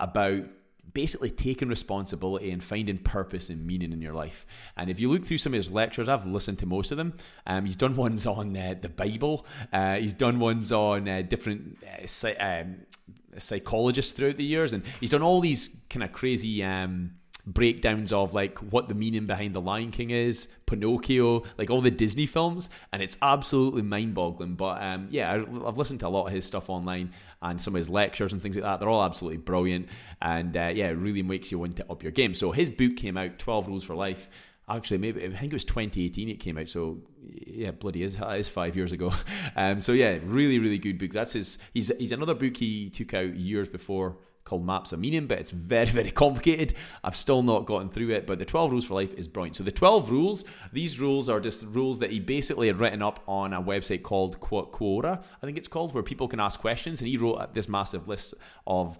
about 0.00 0.46
basically 0.92 1.30
taking 1.30 1.68
responsibility 1.68 2.50
and 2.50 2.62
finding 2.62 2.98
purpose 2.98 3.50
and 3.50 3.66
meaning 3.66 3.92
in 3.92 4.00
your 4.00 4.14
life. 4.14 4.46
And 4.76 4.90
if 4.90 5.00
you 5.00 5.10
look 5.10 5.24
through 5.24 5.38
some 5.38 5.52
of 5.52 5.58
his 5.58 5.70
lectures, 5.70 6.08
I've 6.08 6.26
listened 6.26 6.58
to 6.60 6.66
most 6.66 6.90
of 6.90 6.96
them. 6.96 7.14
Um, 7.46 7.66
he's 7.66 7.76
done 7.76 7.96
ones 7.96 8.26
on 8.26 8.56
uh, 8.56 8.74
the 8.80 8.88
Bible. 8.88 9.46
Uh, 9.72 9.96
he's 9.96 10.12
done 10.14 10.38
ones 10.38 10.72
on 10.72 11.08
uh, 11.08 11.22
different 11.22 11.78
uh, 11.84 12.28
um, 12.40 12.76
psychologists 13.38 14.12
throughout 14.12 14.36
the 14.36 14.44
years, 14.44 14.72
and 14.72 14.82
he's 15.00 15.10
done 15.10 15.22
all 15.22 15.40
these 15.40 15.70
kind 15.90 16.02
of 16.02 16.12
crazy. 16.12 16.62
Um, 16.62 17.12
breakdowns 17.46 18.12
of 18.12 18.34
like 18.34 18.58
what 18.58 18.88
the 18.88 18.94
meaning 18.94 19.26
behind 19.26 19.54
the 19.54 19.60
Lion 19.60 19.90
King 19.90 20.10
is, 20.10 20.48
Pinocchio, 20.66 21.44
like 21.58 21.70
all 21.70 21.80
the 21.80 21.90
Disney 21.90 22.26
films, 22.26 22.68
and 22.92 23.02
it's 23.02 23.16
absolutely 23.22 23.82
mind-boggling. 23.82 24.54
But 24.54 24.82
um, 24.82 25.08
yeah, 25.10 25.32
I, 25.32 25.36
have 25.66 25.78
listened 25.78 26.00
to 26.00 26.08
a 26.08 26.10
lot 26.10 26.26
of 26.26 26.32
his 26.32 26.44
stuff 26.44 26.68
online 26.68 27.12
and 27.40 27.60
some 27.60 27.74
of 27.74 27.78
his 27.78 27.88
lectures 27.88 28.32
and 28.32 28.42
things 28.42 28.56
like 28.56 28.64
that. 28.64 28.80
They're 28.80 28.88
all 28.88 29.04
absolutely 29.04 29.38
brilliant, 29.38 29.88
and 30.20 30.56
uh, 30.56 30.72
yeah, 30.74 30.88
it 30.88 30.98
really 30.98 31.22
makes 31.22 31.52
you 31.52 31.58
want 31.58 31.76
to 31.76 31.90
up 31.90 32.02
your 32.02 32.12
game. 32.12 32.34
So 32.34 32.50
his 32.50 32.68
book 32.68 32.96
came 32.96 33.16
out, 33.16 33.38
Twelve 33.38 33.68
Rules 33.68 33.84
for 33.84 33.94
Life. 33.94 34.28
Actually, 34.68 34.98
maybe 34.98 35.24
I 35.24 35.28
think 35.28 35.52
it 35.52 35.54
was 35.54 35.64
2018 35.64 36.28
it 36.28 36.40
came 36.40 36.58
out. 36.58 36.68
So 36.68 36.98
yeah, 37.22 37.70
bloody 37.70 38.02
is 38.02 38.20
is 38.20 38.48
five 38.48 38.74
years 38.76 38.92
ago. 38.92 39.12
Um, 39.58 39.80
so 39.80 39.92
yeah, 39.92 40.18
really, 40.24 40.58
really 40.58 40.76
good 40.76 40.98
book. 40.98 41.12
That's 41.12 41.32
his. 41.32 41.56
He's 41.72 41.90
he's 41.96 42.12
another 42.12 42.34
book 42.34 42.58
he 42.58 42.90
took 42.90 43.14
out 43.14 43.34
years 43.36 43.68
before 43.68 44.16
called 44.46 44.64
Maps 44.64 44.92
of 44.92 45.00
Meaning, 45.00 45.26
but 45.26 45.38
it's 45.38 45.50
very, 45.50 45.86
very 46.00 46.10
complicated. 46.10 46.74
I've 47.04 47.16
still 47.16 47.42
not 47.42 47.66
gotten 47.66 47.90
through 47.90 48.10
it, 48.10 48.26
but 48.26 48.38
the 48.38 48.46
12 48.46 48.70
Rules 48.70 48.84
for 48.86 48.94
Life 48.94 49.12
is 49.14 49.28
brilliant. 49.28 49.56
So 49.56 49.64
the 49.64 49.70
12 49.70 50.10
rules, 50.10 50.44
these 50.72 50.98
rules 50.98 51.28
are 51.28 51.40
just 51.40 51.64
rules 51.66 51.98
that 51.98 52.10
he 52.10 52.20
basically 52.20 52.68
had 52.68 52.80
written 52.80 53.02
up 53.02 53.22
on 53.26 53.52
a 53.52 53.60
website 53.60 54.02
called 54.02 54.40
Quora, 54.40 55.22
I 55.42 55.46
think 55.46 55.58
it's 55.58 55.68
called, 55.68 55.92
where 55.92 56.02
people 56.02 56.28
can 56.28 56.40
ask 56.40 56.58
questions, 56.60 57.00
and 57.00 57.08
he 57.08 57.18
wrote 57.18 57.52
this 57.52 57.68
massive 57.68 58.08
list 58.08 58.34
of 58.66 58.98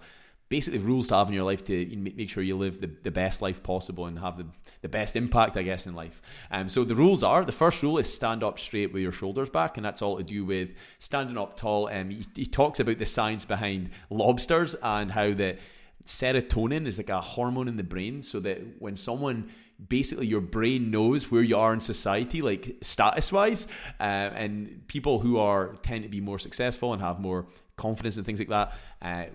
basically 0.49 0.79
rules 0.79 1.07
to 1.09 1.15
have 1.15 1.27
in 1.27 1.33
your 1.33 1.43
life 1.43 1.63
to 1.65 1.85
make 1.97 2.29
sure 2.29 2.41
you 2.41 2.57
live 2.57 2.79
the, 2.79 2.89
the 3.03 3.11
best 3.11 3.41
life 3.41 3.61
possible 3.63 4.05
and 4.05 4.17
have 4.19 4.37
the, 4.37 4.45
the 4.81 4.87
best 4.87 5.15
impact, 5.15 5.57
I 5.57 5.63
guess, 5.63 5.85
in 5.85 5.93
life. 5.93 6.21
Um, 6.51 6.69
so 6.69 6.83
the 6.83 6.95
rules 6.95 7.21
are 7.23 7.43
the 7.43 7.51
first 7.51 7.83
rule 7.83 7.97
is 7.97 8.13
stand 8.13 8.43
up 8.43 8.57
straight 8.57 8.93
with 8.93 9.03
your 9.03 9.11
shoulders 9.11 9.49
back, 9.49 9.77
and 9.77 9.85
that's 9.85 10.01
all 10.01 10.17
to 10.17 10.23
do 10.23 10.45
with 10.45 10.69
standing 10.99 11.37
up 11.37 11.57
tall. 11.57 11.89
Um, 11.89 12.09
he, 12.09 12.25
he 12.35 12.45
talks 12.45 12.79
about 12.79 12.97
the 12.97 13.05
science 13.05 13.43
behind 13.43 13.89
lobsters 14.09 14.75
and 14.81 15.11
how 15.11 15.33
the 15.33 15.57
serotonin 16.05 16.87
is 16.87 16.97
like 16.97 17.09
a 17.09 17.19
hormone 17.19 17.67
in 17.67 17.75
the 17.75 17.83
brain, 17.83 18.23
so 18.23 18.39
that 18.39 18.59
when 18.79 18.95
someone 18.95 19.49
basically 19.89 20.25
your 20.25 20.41
brain 20.41 20.89
knows 20.89 21.29
where 21.29 21.43
you 21.43 21.57
are 21.57 21.73
in 21.73 21.81
society, 21.81 22.41
like 22.41 22.77
status 22.81 23.31
wise, 23.31 23.67
uh, 23.99 24.03
and 24.03 24.87
people 24.87 25.19
who 25.19 25.37
are 25.37 25.75
tend 25.83 26.03
to 26.03 26.09
be 26.09 26.21
more 26.21 26.39
successful 26.39 26.93
and 26.93 27.01
have 27.01 27.19
more 27.19 27.45
confidence 27.77 28.17
and 28.17 28.25
things 28.25 28.39
like 28.39 28.49
that 28.49 28.73
uh, 29.01 29.25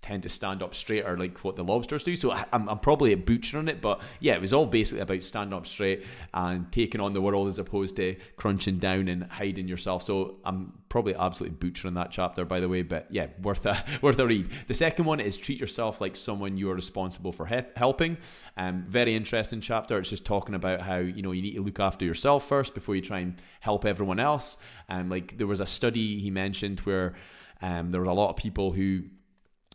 tend 0.00 0.22
to 0.22 0.28
stand 0.28 0.62
up 0.62 0.74
straight 0.74 1.04
or 1.04 1.18
like 1.18 1.36
what 1.40 1.56
the 1.56 1.64
lobsters 1.64 2.04
do. 2.04 2.14
So 2.14 2.32
I'm, 2.52 2.68
I'm 2.68 2.78
probably 2.78 3.14
butchering 3.16 3.66
it, 3.66 3.80
but 3.80 4.00
yeah, 4.20 4.34
it 4.34 4.40
was 4.40 4.52
all 4.52 4.66
basically 4.66 5.02
about 5.02 5.24
standing 5.24 5.52
up 5.52 5.66
straight 5.66 6.06
and 6.32 6.70
taking 6.70 7.00
on 7.00 7.12
the 7.12 7.20
world 7.20 7.48
as 7.48 7.58
opposed 7.58 7.96
to 7.96 8.16
crunching 8.36 8.78
down 8.78 9.08
and 9.08 9.24
hiding 9.24 9.66
yourself. 9.66 10.04
So 10.04 10.36
I'm 10.44 10.72
probably 10.88 11.16
absolutely 11.16 11.56
butchering 11.56 11.94
that 11.94 12.12
chapter, 12.12 12.44
by 12.44 12.60
the 12.60 12.68
way, 12.68 12.82
but 12.82 13.08
yeah, 13.10 13.26
worth 13.42 13.66
a 13.66 13.76
worth 14.00 14.18
a 14.20 14.26
read. 14.26 14.48
The 14.68 14.74
second 14.74 15.04
one 15.04 15.18
is 15.18 15.36
treat 15.36 15.58
yourself 15.58 16.00
like 16.00 16.14
someone 16.14 16.56
you 16.56 16.70
are 16.70 16.74
responsible 16.74 17.32
for 17.32 17.46
he- 17.46 17.62
helping. 17.76 18.16
Um, 18.56 18.84
very 18.86 19.16
interesting 19.16 19.60
chapter. 19.60 19.98
It's 19.98 20.10
just 20.10 20.24
talking 20.24 20.54
about 20.54 20.80
how 20.80 20.98
you 20.98 21.22
know 21.22 21.32
you 21.32 21.42
need 21.42 21.54
to 21.54 21.62
look 21.62 21.80
after 21.80 22.04
yourself 22.04 22.46
first 22.48 22.74
before 22.74 22.94
you 22.94 23.02
try 23.02 23.18
and 23.18 23.34
help 23.60 23.84
everyone 23.84 24.20
else. 24.20 24.56
And 24.88 25.02
um, 25.02 25.10
like 25.10 25.36
there 25.36 25.48
was 25.48 25.60
a 25.60 25.66
study 25.66 26.20
he 26.20 26.30
mentioned 26.30 26.80
where 26.80 27.14
um, 27.62 27.90
there 27.90 28.00
were 28.00 28.08
a 28.08 28.14
lot 28.14 28.30
of 28.30 28.36
people 28.36 28.72
who 28.72 29.02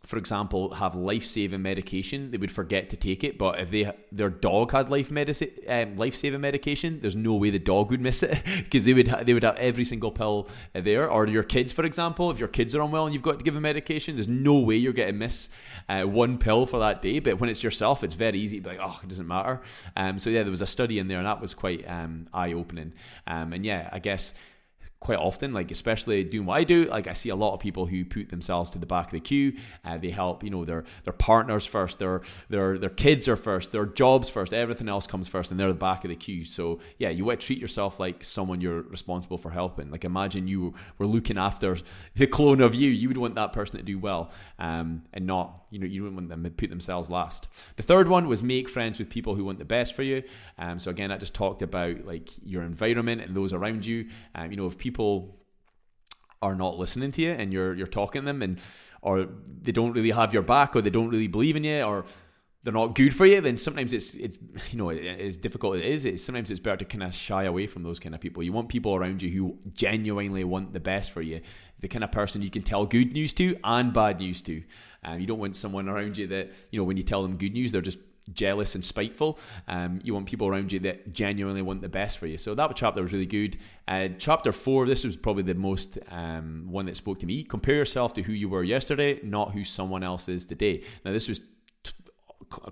for 0.05 0.17
example, 0.17 0.73
have 0.73 0.95
life 0.95 1.25
saving 1.25 1.61
medication, 1.61 2.31
they 2.31 2.37
would 2.37 2.51
forget 2.51 2.89
to 2.89 2.97
take 2.97 3.23
it. 3.23 3.37
But 3.37 3.59
if 3.59 3.71
they 3.71 3.89
their 4.11 4.29
dog 4.29 4.73
had 4.73 4.89
life 4.89 5.09
medicine, 5.09 5.49
um, 5.67 5.95
life 5.95 6.13
saving 6.13 6.41
medication, 6.41 6.99
there's 6.99 7.15
no 7.15 7.35
way 7.35 7.49
the 7.51 7.59
dog 7.59 7.89
would 7.89 8.01
miss 8.01 8.21
it 8.21 8.43
because 8.57 8.83
they 8.83 8.93
would 8.93 9.07
ha- 9.07 9.23
they 9.23 9.33
would 9.33 9.43
have 9.43 9.55
every 9.55 9.85
single 9.85 10.11
pill 10.11 10.49
there. 10.73 11.09
Or 11.09 11.25
your 11.27 11.43
kids, 11.43 11.71
for 11.71 11.85
example, 11.85 12.31
if 12.31 12.37
your 12.39 12.49
kids 12.49 12.75
are 12.75 12.81
unwell 12.81 13.05
and 13.05 13.13
you've 13.13 13.23
got 13.23 13.37
to 13.37 13.45
give 13.45 13.53
them 13.53 13.63
medication, 13.63 14.15
there's 14.15 14.27
no 14.27 14.59
way 14.59 14.75
you're 14.75 14.91
going 14.91 15.07
to 15.07 15.17
miss 15.17 15.47
uh, 15.87 16.03
one 16.03 16.37
pill 16.37 16.65
for 16.65 16.79
that 16.79 17.01
day. 17.01 17.19
But 17.19 17.39
when 17.39 17.49
it's 17.49 17.63
yourself, 17.63 18.03
it's 18.03 18.13
very 18.13 18.37
easy 18.37 18.57
to 18.57 18.63
be 18.63 18.75
like, 18.75 18.85
oh, 18.85 18.99
it 19.01 19.07
doesn't 19.07 19.27
matter. 19.27 19.61
Um, 19.95 20.19
so 20.19 20.29
yeah, 20.29 20.43
there 20.43 20.51
was 20.51 20.61
a 20.61 20.67
study 20.67 20.99
in 20.99 21.07
there, 21.07 21.19
and 21.19 21.27
that 21.27 21.39
was 21.39 21.53
quite 21.53 21.89
um, 21.89 22.27
eye 22.33 22.51
opening. 22.51 22.91
Um, 23.25 23.53
and 23.53 23.65
yeah, 23.65 23.87
I 23.93 23.99
guess 23.99 24.33
quite 25.03 25.19
often, 25.19 25.53
like 25.53 25.71
especially 25.71 26.23
doing 26.23 26.45
what 26.45 26.57
I 26.57 26.63
do. 26.63 26.85
Like 26.85 27.07
I 27.07 27.13
see 27.13 27.29
a 27.29 27.35
lot 27.35 27.53
of 27.53 27.59
people 27.59 27.85
who 27.85 28.05
put 28.05 28.29
themselves 28.29 28.69
to 28.71 28.79
the 28.79 28.85
back 28.85 29.07
of 29.07 29.11
the 29.11 29.19
queue. 29.19 29.53
Uh, 29.83 29.97
they 29.97 30.09
help, 30.09 30.43
you 30.43 30.49
know, 30.49 30.65
their 30.65 30.83
their 31.03 31.13
partners 31.13 31.65
first, 31.65 31.99
their 31.99 32.21
their 32.49 32.77
their 32.77 32.89
kids 32.89 33.27
are 33.27 33.35
first, 33.35 33.71
their 33.71 33.85
jobs 33.85 34.29
first, 34.29 34.53
everything 34.53 34.89
else 34.89 35.07
comes 35.07 35.27
first, 35.27 35.51
and 35.51 35.59
they're 35.59 35.67
the 35.67 35.73
back 35.73 36.03
of 36.03 36.09
the 36.09 36.15
queue. 36.15 36.45
So 36.45 36.79
yeah, 36.97 37.09
you 37.09 37.25
want 37.25 37.39
to 37.39 37.45
treat 37.45 37.59
yourself 37.59 37.99
like 37.99 38.23
someone 38.23 38.61
you're 38.61 38.83
responsible 38.83 39.37
for 39.37 39.51
helping. 39.51 39.91
Like 39.91 40.05
imagine 40.05 40.47
you 40.47 40.73
were 40.97 41.07
looking 41.07 41.37
after 41.37 41.77
the 42.15 42.27
clone 42.27 42.61
of 42.61 42.73
you. 42.75 42.89
You 42.89 43.07
would 43.09 43.17
want 43.17 43.35
that 43.35 43.53
person 43.53 43.77
to 43.77 43.83
do 43.83 43.99
well, 43.99 44.31
um, 44.59 45.03
and 45.13 45.25
not 45.27 45.62
you 45.73 45.79
know 45.79 45.87
you 45.87 46.03
don't 46.05 46.15
want 46.15 46.29
them 46.29 46.43
to 46.43 46.51
put 46.51 46.69
themselves 46.69 47.09
last. 47.09 47.47
The 47.77 47.83
third 47.83 48.07
one 48.07 48.27
was 48.27 48.43
make 48.43 48.69
friends 48.69 48.99
with 48.99 49.09
people 49.09 49.33
who 49.33 49.43
want 49.43 49.57
the 49.57 49.65
best 49.65 49.95
for 49.95 50.03
you. 50.03 50.21
Um, 50.59 50.77
so 50.77 50.91
again, 50.91 51.11
I 51.11 51.17
just 51.17 51.33
talked 51.33 51.63
about 51.63 52.05
like 52.05 52.29
your 52.43 52.61
environment 52.61 53.21
and 53.21 53.35
those 53.35 53.53
around 53.53 53.85
you. 53.85 54.09
Um, 54.35 54.51
you 54.51 54.57
know, 54.57 54.67
if 54.67 54.77
people 54.77 55.39
are 56.43 56.55
not 56.55 56.77
listening 56.77 57.11
to 57.13 57.21
you 57.21 57.31
and 57.31 57.51
you're 57.51 57.73
you're 57.73 57.87
talking 57.87 58.21
to 58.21 58.25
them 58.27 58.43
and 58.43 58.59
or 59.01 59.27
they 59.61 59.71
don't 59.71 59.93
really 59.93 60.11
have 60.11 60.33
your 60.33 60.43
back 60.43 60.75
or 60.75 60.81
they 60.81 60.91
don't 60.91 61.09
really 61.09 61.27
believe 61.27 61.55
in 61.55 61.63
you 61.63 61.81
or 61.81 62.05
they're 62.63 62.71
not 62.71 62.95
good 62.95 63.13
for 63.13 63.25
you, 63.25 63.41
then 63.41 63.57
sometimes 63.57 63.93
it's 63.93 64.13
it's 64.13 64.37
you 64.71 64.77
know 64.77 64.89
as 64.89 65.37
difficult 65.37 65.75
as 65.75 65.81
it 65.81 65.87
is, 65.87 66.05
it's 66.05 66.23
sometimes 66.23 66.51
it's 66.51 66.59
better 66.59 66.77
to 66.77 66.85
kind 66.85 67.03
of 67.03 67.13
shy 67.13 67.43
away 67.43 67.65
from 67.65 67.81
those 67.83 67.99
kind 67.99 68.13
of 68.13 68.21
people. 68.21 68.43
You 68.43 68.53
want 68.53 68.69
people 68.69 68.95
around 68.95 69.21
you 69.21 69.29
who 69.29 69.57
genuinely 69.73 70.43
want 70.43 70.71
the 70.71 70.79
best 70.79 71.11
for 71.11 71.21
you, 71.21 71.41
the 71.79 71.87
kind 71.87 72.03
of 72.03 72.11
person 72.11 72.41
you 72.41 72.49
can 72.49 72.61
tell 72.61 72.85
good 72.85 73.11
news 73.11 73.33
to 73.33 73.57
and 73.63 73.91
bad 73.91 74.19
news 74.19 74.41
to. 74.43 74.63
Um, 75.03 75.19
you 75.19 75.27
don't 75.27 75.39
want 75.39 75.55
someone 75.55 75.89
around 75.89 76.17
you 76.17 76.27
that 76.27 76.51
you 76.71 76.79
know 76.79 76.83
when 76.83 76.97
you 76.97 77.03
tell 77.03 77.21
them 77.21 77.37
good 77.37 77.53
news, 77.53 77.71
they're 77.71 77.81
just 77.81 77.99
jealous 78.31 78.75
and 78.75 78.83
spiteful. 78.83 79.37
Um, 79.67 79.99
you 80.03 80.13
want 80.13 80.25
people 80.25 80.47
around 80.47 80.71
you 80.71 80.79
that 80.79 81.13
genuinely 81.13 81.61
want 81.61 81.81
the 81.81 81.89
best 81.89 82.17
for 82.17 82.27
you. 82.27 82.37
So 82.37 82.55
that 82.55 82.75
chapter 82.75 83.01
was 83.01 83.11
really 83.11 83.25
good. 83.25 83.57
Uh, 83.87 84.09
chapter 84.17 84.51
four, 84.51 84.85
this 84.85 85.03
was 85.03 85.17
probably 85.17 85.43
the 85.43 85.55
most 85.55 85.97
um, 86.09 86.67
one 86.69 86.85
that 86.85 86.95
spoke 86.95 87.19
to 87.19 87.25
me. 87.25 87.43
Compare 87.43 87.75
yourself 87.75 88.13
to 88.13 88.21
who 88.21 88.33
you 88.33 88.47
were 88.49 88.63
yesterday, 88.63 89.19
not 89.23 89.51
who 89.51 89.63
someone 89.63 90.03
else 90.03 90.29
is 90.29 90.45
today. 90.45 90.83
Now, 91.03 91.11
this 91.11 91.27
was 91.27 91.41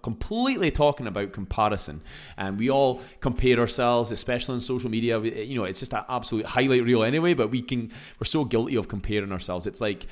completely 0.03 0.69
talking 0.69 1.07
about 1.07 1.33
comparison 1.33 2.01
and 2.37 2.59
we 2.59 2.69
all 2.69 3.01
compare 3.19 3.57
ourselves 3.57 4.11
especially 4.11 4.53
on 4.53 4.61
social 4.61 4.91
media 4.91 5.19
you 5.19 5.55
know 5.55 5.63
it's 5.63 5.79
just 5.79 5.93
an 5.93 6.03
absolute 6.07 6.45
highlight 6.45 6.83
reel 6.83 7.01
anyway 7.01 7.33
but 7.33 7.49
we 7.49 7.63
can 7.63 7.89
we're 8.19 8.25
so 8.25 8.45
guilty 8.45 8.75
of 8.75 8.87
comparing 8.87 9.31
ourselves 9.31 9.65
it's 9.65 9.81
like 9.81 10.05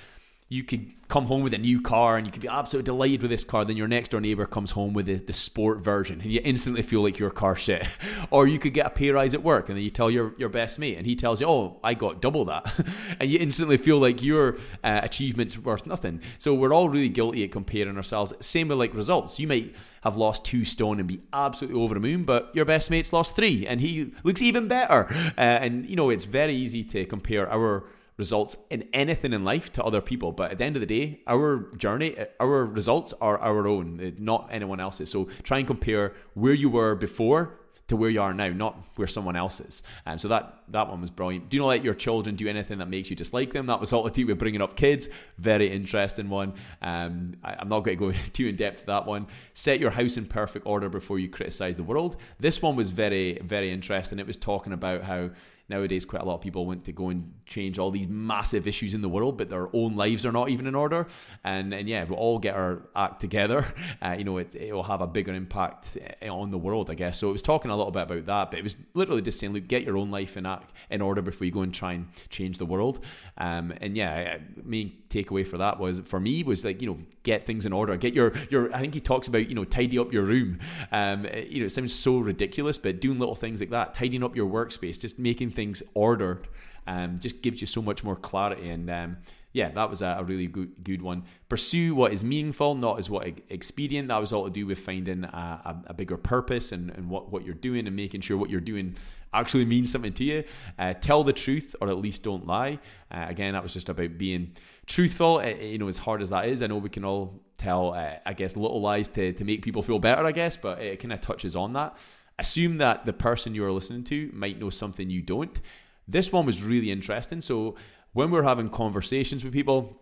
you 0.49 0.63
could 0.63 0.91
come 1.09 1.25
home 1.25 1.41
with 1.43 1.53
a 1.53 1.57
new 1.57 1.79
car 1.79 2.17
and 2.17 2.25
you 2.25 2.31
could 2.31 2.41
be 2.41 2.47
absolutely 2.47 2.85
delighted 2.85 3.21
with 3.21 3.29
this 3.29 3.43
car. 3.43 3.65
Then 3.65 3.77
your 3.77 3.87
next 3.87 4.09
door 4.09 4.21
neighbor 4.21 4.47
comes 4.47 4.71
home 4.71 4.93
with 4.93 5.05
the, 5.05 5.15
the 5.15 5.33
sport 5.33 5.79
version 5.79 6.21
and 6.21 6.31
you 6.31 6.41
instantly 6.43 6.81
feel 6.81 7.03
like 7.03 7.19
your 7.19 7.29
car 7.29 7.55
shit. 7.55 7.87
or 8.31 8.47
you 8.47 8.57
could 8.57 8.73
get 8.73 8.87
a 8.87 8.89
pay 8.89 9.11
rise 9.11 9.35
at 9.35 9.43
work 9.43 9.69
and 9.69 9.77
then 9.77 9.83
you 9.83 9.91
tell 9.91 10.09
your, 10.09 10.33
your 10.37 10.49
best 10.49 10.79
mate 10.79 10.97
and 10.97 11.05
he 11.05 11.15
tells 11.15 11.39
you, 11.39 11.47
oh, 11.47 11.79
I 11.83 11.93
got 11.93 12.19
double 12.19 12.45
that. 12.45 12.73
and 13.19 13.29
you 13.29 13.37
instantly 13.39 13.77
feel 13.77 13.99
like 13.99 14.23
your 14.23 14.57
uh, 14.83 15.01
achievement's 15.03 15.57
worth 15.57 15.85
nothing. 15.85 16.19
So 16.39 16.55
we're 16.55 16.73
all 16.73 16.89
really 16.89 17.09
guilty 17.09 17.43
at 17.43 17.51
comparing 17.51 17.95
ourselves. 17.95 18.33
Same 18.39 18.69
with 18.69 18.79
like 18.79 18.95
results. 18.95 19.39
You 19.39 19.47
might 19.47 19.75
have 20.03 20.17
lost 20.17 20.45
two 20.45 20.65
stone 20.65 20.99
and 20.99 21.07
be 21.07 21.21
absolutely 21.31 21.79
over 21.79 21.93
the 21.93 21.99
moon, 21.99 22.23
but 22.23 22.51
your 22.55 22.65
best 22.65 22.89
mate's 22.89 23.13
lost 23.13 23.35
three 23.35 23.67
and 23.67 23.81
he 23.81 24.13
looks 24.23 24.41
even 24.41 24.67
better. 24.67 25.07
Uh, 25.37 25.41
and, 25.41 25.87
you 25.87 25.95
know, 25.95 26.09
it's 26.09 26.25
very 26.25 26.55
easy 26.55 26.83
to 26.85 27.05
compare 27.05 27.51
our 27.51 27.85
results 28.19 28.55
in 28.69 28.88
anything 28.93 29.33
in 29.33 29.43
life 29.43 29.71
to 29.73 29.83
other 29.83 30.01
people. 30.01 30.31
But 30.31 30.51
at 30.51 30.57
the 30.59 30.65
end 30.65 30.75
of 30.75 30.81
the 30.81 30.85
day, 30.85 31.21
our 31.25 31.71
journey, 31.77 32.15
our 32.39 32.65
results 32.65 33.13
are 33.21 33.39
our 33.39 33.67
own, 33.67 34.15
not 34.19 34.49
anyone 34.51 34.79
else's. 34.79 35.09
So 35.09 35.29
try 35.41 35.57
and 35.57 35.65
compare 35.65 36.13
where 36.35 36.53
you 36.53 36.69
were 36.69 36.93
before 36.93 37.59
to 37.88 37.95
where 37.95 38.09
you 38.09 38.21
are 38.21 38.33
now, 38.33 38.49
not 38.49 38.77
where 38.97 39.07
someone 39.07 39.35
else 39.35 39.59
is. 39.59 39.81
And 40.05 40.13
um, 40.13 40.19
so 40.19 40.27
that 40.27 40.63
that 40.69 40.88
one 40.89 41.01
was 41.01 41.09
brilliant. 41.09 41.49
Do 41.49 41.57
not 41.59 41.67
let 41.67 41.83
your 41.83 41.95
children 41.95 42.35
do 42.35 42.47
anything 42.47 42.77
that 42.77 42.88
makes 42.88 43.09
you 43.09 43.15
dislike 43.15 43.51
them. 43.51 43.65
That 43.65 43.79
was 43.79 43.91
all 43.91 44.03
to 44.03 44.11
do 44.11 44.27
with 44.27 44.38
bringing 44.38 44.61
up 44.61 44.75
kids. 44.75 45.09
Very 45.39 45.71
interesting 45.71 46.29
one. 46.29 46.53
Um, 46.83 47.38
I, 47.43 47.59
am 47.59 47.67
not 47.67 47.79
going 47.79 47.97
to 47.97 48.11
go 48.11 48.17
too 48.33 48.47
in 48.47 48.55
depth 48.55 48.81
to 48.81 48.85
that 48.88 49.07
one. 49.07 49.25
Set 49.53 49.79
your 49.79 49.89
house 49.89 50.17
in 50.17 50.25
perfect 50.25 50.67
order 50.67 50.88
before 50.88 51.17
you 51.17 51.29
criticize 51.29 51.77
the 51.77 51.83
world. 51.83 52.17
This 52.39 52.61
one 52.61 52.75
was 52.75 52.91
very 52.91 53.39
very 53.39 53.71
interesting. 53.71 54.19
It 54.19 54.27
was 54.27 54.38
talking 54.38 54.73
about 54.73 55.03
how 55.03 55.31
nowadays 55.69 56.05
quite 56.05 56.21
a 56.21 56.25
lot 56.25 56.35
of 56.35 56.41
people 56.41 56.65
want 56.65 56.83
to 56.85 56.91
go 56.91 57.09
and 57.09 57.33
change 57.45 57.79
all 57.79 57.91
these 57.91 58.07
massive 58.07 58.67
issues 58.67 58.93
in 58.93 59.01
the 59.01 59.09
world, 59.09 59.38
but 59.38 59.49
their 59.49 59.67
own 59.73 59.95
lives 59.95 60.25
are 60.25 60.31
not 60.31 60.49
even 60.49 60.67
in 60.67 60.75
order. 60.75 61.07
And 61.43 61.73
and 61.73 61.88
yeah, 61.88 62.03
if 62.03 62.09
we 62.09 62.15
all 62.15 62.39
get 62.39 62.55
our 62.55 62.83
act 62.95 63.21
together, 63.21 63.65
uh, 64.01 64.15
you 64.17 64.23
know, 64.23 64.38
it, 64.38 64.53
it 64.55 64.73
will 64.73 64.83
have 64.83 65.01
a 65.01 65.07
bigger 65.07 65.33
impact 65.33 65.97
uh, 66.21 66.33
on 66.33 66.51
the 66.51 66.57
world, 66.57 66.89
I 66.89 66.95
guess. 66.95 67.19
So 67.19 67.29
it 67.29 67.33
was 67.33 67.41
talking 67.41 67.71
a 67.71 67.75
little 67.77 67.91
bit 67.91 68.03
about 68.03 68.25
that, 68.25 68.51
but 68.51 68.59
it 68.59 68.63
was 68.63 68.75
literally 68.93 69.21
just 69.21 69.39
saying, 69.39 69.53
look, 69.53 69.67
get 69.67 69.83
your 69.83 69.97
own 69.97 70.11
life 70.11 70.38
in 70.38 70.45
act 70.45 70.73
in 70.89 71.01
order 71.01 71.21
before 71.21 71.45
you 71.45 71.51
go 71.51 71.61
and 71.61 71.73
try 71.73 71.93
and 71.93 72.07
change 72.29 72.57
the 72.57 72.65
world. 72.65 73.03
Um, 73.38 73.73
and 73.81 73.95
yeah, 73.95 74.38
main 74.63 74.93
takeaway 75.09 75.45
for 75.45 75.57
that 75.57 75.79
was 75.79 76.01
for 76.01 76.19
me 76.19 76.43
was 76.43 76.63
like 76.63 76.81
you 76.81 76.88
know 76.88 76.99
get 77.23 77.45
things 77.45 77.65
in 77.65 77.73
order, 77.73 77.95
get 77.97 78.13
your 78.13 78.33
your. 78.49 78.73
I 78.73 78.79
think 78.79 78.93
he 78.93 78.99
talks 78.99 79.27
about 79.27 79.49
you 79.49 79.55
know 79.55 79.65
tidy 79.65 79.99
up 79.99 80.13
your 80.13 80.23
room. 80.23 80.59
Um, 80.91 81.25
you 81.47 81.59
know, 81.59 81.65
it 81.65 81.71
sounds 81.71 81.93
so 81.93 82.19
ridiculous, 82.19 82.77
but 82.77 82.99
doing 82.99 83.19
little 83.19 83.35
things 83.35 83.59
like 83.59 83.69
that, 83.71 83.93
tidying 83.93 84.23
up 84.23 84.35
your 84.35 84.49
workspace, 84.49 84.99
just 84.99 85.19
making 85.19 85.51
things 85.59 85.83
ordered 85.93 86.47
um, 86.87 87.19
just 87.19 87.41
gives 87.41 87.59
you 87.59 87.67
so 87.67 87.81
much 87.81 88.01
more 88.03 88.15
clarity. 88.15 88.69
And 88.69 88.89
um, 88.89 89.17
yeah, 89.51 89.69
that 89.71 89.89
was 89.89 90.01
a, 90.01 90.15
a, 90.19 90.23
really 90.23 90.47
good 90.47 90.71
good 90.83 91.01
one. 91.01 91.23
Pursue 91.49 91.93
what 91.95 92.13
is 92.13 92.23
meaningful, 92.23 92.75
not 92.75 92.97
as 92.97 93.09
what 93.09 93.27
expedient. 93.49 94.07
That 94.07 94.21
was 94.21 94.31
all 94.31 94.45
to 94.45 94.49
do 94.49 94.65
with 94.65 94.79
finding 94.79 95.23
a, 95.25 95.83
a, 95.87 95.93
bigger 95.93 96.17
purpose 96.17 96.71
and, 96.71 96.91
and 96.91 97.09
what, 97.09 97.31
what 97.31 97.43
you're 97.43 97.55
doing 97.55 97.87
and 97.87 97.95
making 97.95 98.21
sure 98.21 98.37
what 98.37 98.49
you're 98.49 98.61
doing 98.73 98.95
actually 99.33 99.65
means 99.65 99.91
something 99.91 100.13
to 100.13 100.23
you. 100.23 100.43
Uh, 100.77 100.93
tell 100.93 101.23
the 101.23 101.33
truth 101.33 101.75
or 101.81 101.89
at 101.89 101.97
least 101.97 102.23
don't 102.23 102.47
lie. 102.47 102.79
Uh, 103.11 103.25
again, 103.27 103.53
that 103.53 103.63
was 103.63 103.73
just 103.73 103.89
about 103.89 104.17
being 104.17 104.53
truthful. 104.85 105.37
Uh, 105.37 105.47
you 105.47 105.77
know, 105.77 105.89
as 105.89 105.97
hard 105.97 106.21
as 106.21 106.29
that 106.29 106.45
is, 106.47 106.61
I 106.61 106.67
know 106.67 106.77
we 106.77 106.89
can 106.89 107.03
all 107.03 107.41
tell, 107.57 107.93
uh, 107.93 108.13
I 108.25 108.33
guess, 108.33 108.55
little 108.55 108.81
lies 108.81 109.09
to, 109.09 109.33
to 109.33 109.43
make 109.43 109.61
people 109.61 109.81
feel 109.81 109.99
better, 109.99 110.25
I 110.25 110.31
guess, 110.31 110.57
but 110.57 110.79
it 110.79 110.99
kind 110.99 111.11
of 111.11 111.21
touches 111.21 111.55
on 111.55 111.73
that. 111.73 111.97
Assume 112.39 112.77
that 112.77 113.05
the 113.05 113.13
person 113.13 113.53
you 113.53 113.65
are 113.65 113.72
listening 113.72 114.03
to 114.05 114.31
might 114.34 114.60
know 114.60 114.69
something 114.69 115.10
you 115.10 115.22
don't. 115.22 115.60
This 116.08 116.31
one 116.31 116.46
was 116.46 116.63
really 116.63 116.89
interesting. 116.89 117.41
So 117.41 117.75
when 118.13 118.31
we're 118.31 118.43
having 118.43 118.69
conversations 118.69 119.43
with 119.43 119.53
people, 119.53 120.01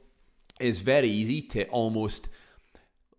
it's 0.60 0.80
very 0.80 1.10
easy 1.10 1.42
to 1.42 1.66
almost 1.68 2.30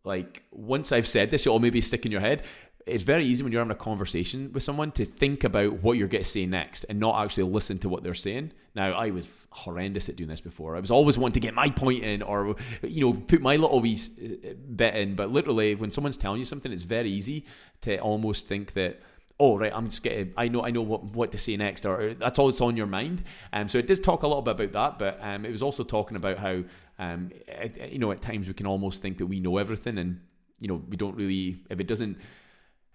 like 0.04 0.44
once 0.50 0.92
I've 0.92 1.06
said 1.06 1.30
this, 1.30 1.46
it'll 1.46 1.58
maybe 1.58 1.80
stick 1.80 2.06
in 2.06 2.12
your 2.12 2.20
head. 2.20 2.44
It's 2.88 3.04
very 3.04 3.24
easy 3.24 3.42
when 3.42 3.52
you're 3.52 3.60
having 3.60 3.72
a 3.72 3.74
conversation 3.78 4.52
with 4.52 4.62
someone 4.62 4.92
to 4.92 5.04
think 5.04 5.44
about 5.44 5.82
what 5.82 5.98
you're 5.98 6.08
going 6.08 6.24
to 6.24 6.28
say 6.28 6.46
next 6.46 6.84
and 6.88 6.98
not 6.98 7.22
actually 7.24 7.44
listen 7.44 7.78
to 7.80 7.88
what 7.88 8.02
they're 8.02 8.14
saying. 8.14 8.52
Now, 8.74 8.92
I 8.92 9.10
was 9.10 9.28
horrendous 9.50 10.08
at 10.08 10.16
doing 10.16 10.28
this 10.28 10.40
before. 10.40 10.76
I 10.76 10.80
was 10.80 10.90
always 10.90 11.18
wanting 11.18 11.34
to 11.34 11.40
get 11.40 11.54
my 11.54 11.70
point 11.70 12.02
in 12.02 12.22
or, 12.22 12.56
you 12.82 13.00
know, 13.00 13.12
put 13.12 13.40
my 13.40 13.56
little 13.56 13.80
wee 13.80 13.98
uh, 13.98 14.54
bit 14.74 14.94
in. 14.94 15.14
But 15.14 15.30
literally, 15.30 15.74
when 15.74 15.90
someone's 15.90 16.16
telling 16.16 16.38
you 16.38 16.44
something, 16.44 16.72
it's 16.72 16.82
very 16.82 17.10
easy 17.10 17.44
to 17.82 17.98
almost 17.98 18.46
think 18.46 18.72
that 18.74 19.00
oh 19.40 19.56
right, 19.56 19.72
I'm 19.72 19.86
just 19.86 20.02
getting, 20.02 20.32
I 20.36 20.48
know, 20.48 20.64
I 20.64 20.70
know 20.70 20.82
what 20.82 21.04
what 21.04 21.32
to 21.32 21.38
say 21.38 21.56
next, 21.56 21.86
or 21.86 22.14
that's 22.14 22.38
all 22.38 22.46
that's 22.48 22.60
on 22.60 22.76
your 22.76 22.86
mind. 22.86 23.22
Um, 23.52 23.68
so 23.68 23.78
it 23.78 23.86
does 23.86 24.00
talk 24.00 24.22
a 24.22 24.26
little 24.26 24.42
bit 24.42 24.54
about 24.60 24.72
that, 24.72 24.98
but 24.98 25.24
um, 25.24 25.44
it 25.44 25.52
was 25.52 25.62
also 25.62 25.84
talking 25.84 26.16
about 26.16 26.38
how, 26.38 26.64
um, 26.98 27.30
it, 27.46 27.92
you 27.92 27.98
know, 27.98 28.10
at 28.10 28.20
times 28.20 28.48
we 28.48 28.54
can 28.54 28.66
almost 28.66 29.00
think 29.00 29.18
that 29.18 29.26
we 29.26 29.40
know 29.40 29.58
everything, 29.58 29.98
and 29.98 30.20
you 30.58 30.68
know, 30.68 30.82
we 30.88 30.96
don't 30.96 31.16
really, 31.16 31.62
if 31.70 31.80
it 31.80 31.86
doesn't. 31.86 32.18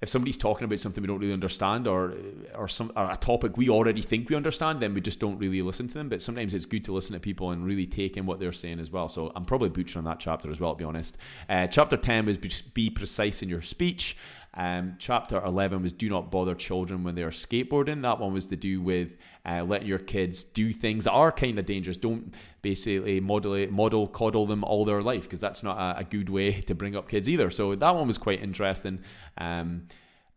If 0.03 0.09
somebody's 0.09 0.37
talking 0.37 0.65
about 0.65 0.79
something 0.81 1.01
we 1.01 1.07
don't 1.07 1.19
really 1.19 1.33
understand, 1.33 1.87
or 1.87 2.13
or 2.53 2.67
some 2.67 2.91
or 2.95 3.09
a 3.09 3.15
topic 3.15 3.57
we 3.57 3.69
already 3.69 4.01
think 4.01 4.29
we 4.29 4.35
understand, 4.35 4.81
then 4.81 4.93
we 4.93 5.01
just 5.01 5.19
don't 5.19 5.37
really 5.37 5.61
listen 5.61 5.87
to 5.87 5.93
them. 5.93 6.09
But 6.09 6.21
sometimes 6.21 6.53
it's 6.53 6.65
good 6.65 6.83
to 6.85 6.93
listen 6.93 7.13
to 7.13 7.21
people 7.21 7.51
and 7.51 7.65
really 7.65 7.87
take 7.87 8.17
in 8.17 8.25
what 8.25 8.39
they're 8.41 8.51
saying 8.51 8.79
as 8.79 8.91
well. 8.91 9.07
So 9.07 9.31
I'm 9.35 9.45
probably 9.45 9.69
butchering 9.69 10.05
that 10.05 10.19
chapter 10.19 10.51
as 10.51 10.59
well, 10.59 10.73
to 10.73 10.77
be 10.77 10.83
honest. 10.83 11.17
Uh, 11.47 11.67
chapter 11.67 11.95
ten 11.95 12.25
was 12.25 12.37
be 12.37 12.89
precise 12.89 13.41
in 13.41 13.47
your 13.47 13.61
speech. 13.61 14.17
Um, 14.55 14.97
chapter 14.99 15.43
11 15.43 15.81
was 15.81 15.91
do 15.91 16.09
not 16.09 16.29
bother 16.29 16.53
children 16.53 17.03
when 17.03 17.15
they 17.15 17.23
are 17.23 17.31
skateboarding. 17.31 18.03
That 18.03 18.19
one 18.19 18.33
was 18.33 18.45
to 18.47 18.55
do 18.55 18.81
with 18.81 19.17
uh, 19.45 19.63
letting 19.63 19.87
your 19.87 19.99
kids 19.99 20.43
do 20.43 20.71
things 20.71 21.03
that 21.03 21.11
are 21.11 21.31
kind 21.31 21.59
of 21.59 21.65
dangerous. 21.65 21.97
Don't 21.97 22.33
basically 22.61 23.19
model, 23.19 23.67
model 23.69 24.07
coddle 24.07 24.45
them 24.45 24.63
all 24.63 24.85
their 24.85 25.01
life 25.01 25.23
because 25.23 25.41
that's 25.41 25.63
not 25.63 25.77
a, 25.77 25.99
a, 25.99 26.03
good 26.03 26.29
way 26.29 26.51
to 26.67 26.75
bring 26.75 26.95
up 26.95 27.09
kids 27.09 27.29
either. 27.29 27.49
So 27.49 27.75
that 27.75 27.95
one 27.95 28.07
was 28.07 28.17
quite 28.17 28.41
interesting. 28.41 29.01
Um, 29.37 29.87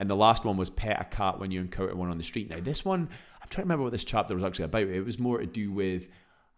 and 0.00 0.10
the 0.10 0.16
last 0.16 0.44
one 0.44 0.56
was 0.56 0.70
pet 0.70 1.00
a 1.00 1.04
cat 1.04 1.38
when 1.38 1.50
you 1.50 1.60
encounter 1.60 1.94
one 1.94 2.10
on 2.10 2.18
the 2.18 2.24
street. 2.24 2.50
Now, 2.50 2.60
this 2.60 2.84
one, 2.84 3.08
I'm 3.40 3.48
trying 3.48 3.62
to 3.62 3.66
remember 3.66 3.84
what 3.84 3.92
this 3.92 4.04
chapter 4.04 4.34
was 4.34 4.44
actually 4.44 4.66
about. 4.66 4.82
It 4.82 5.04
was 5.04 5.18
more 5.18 5.38
to 5.38 5.46
do 5.46 5.70
with, 5.72 6.08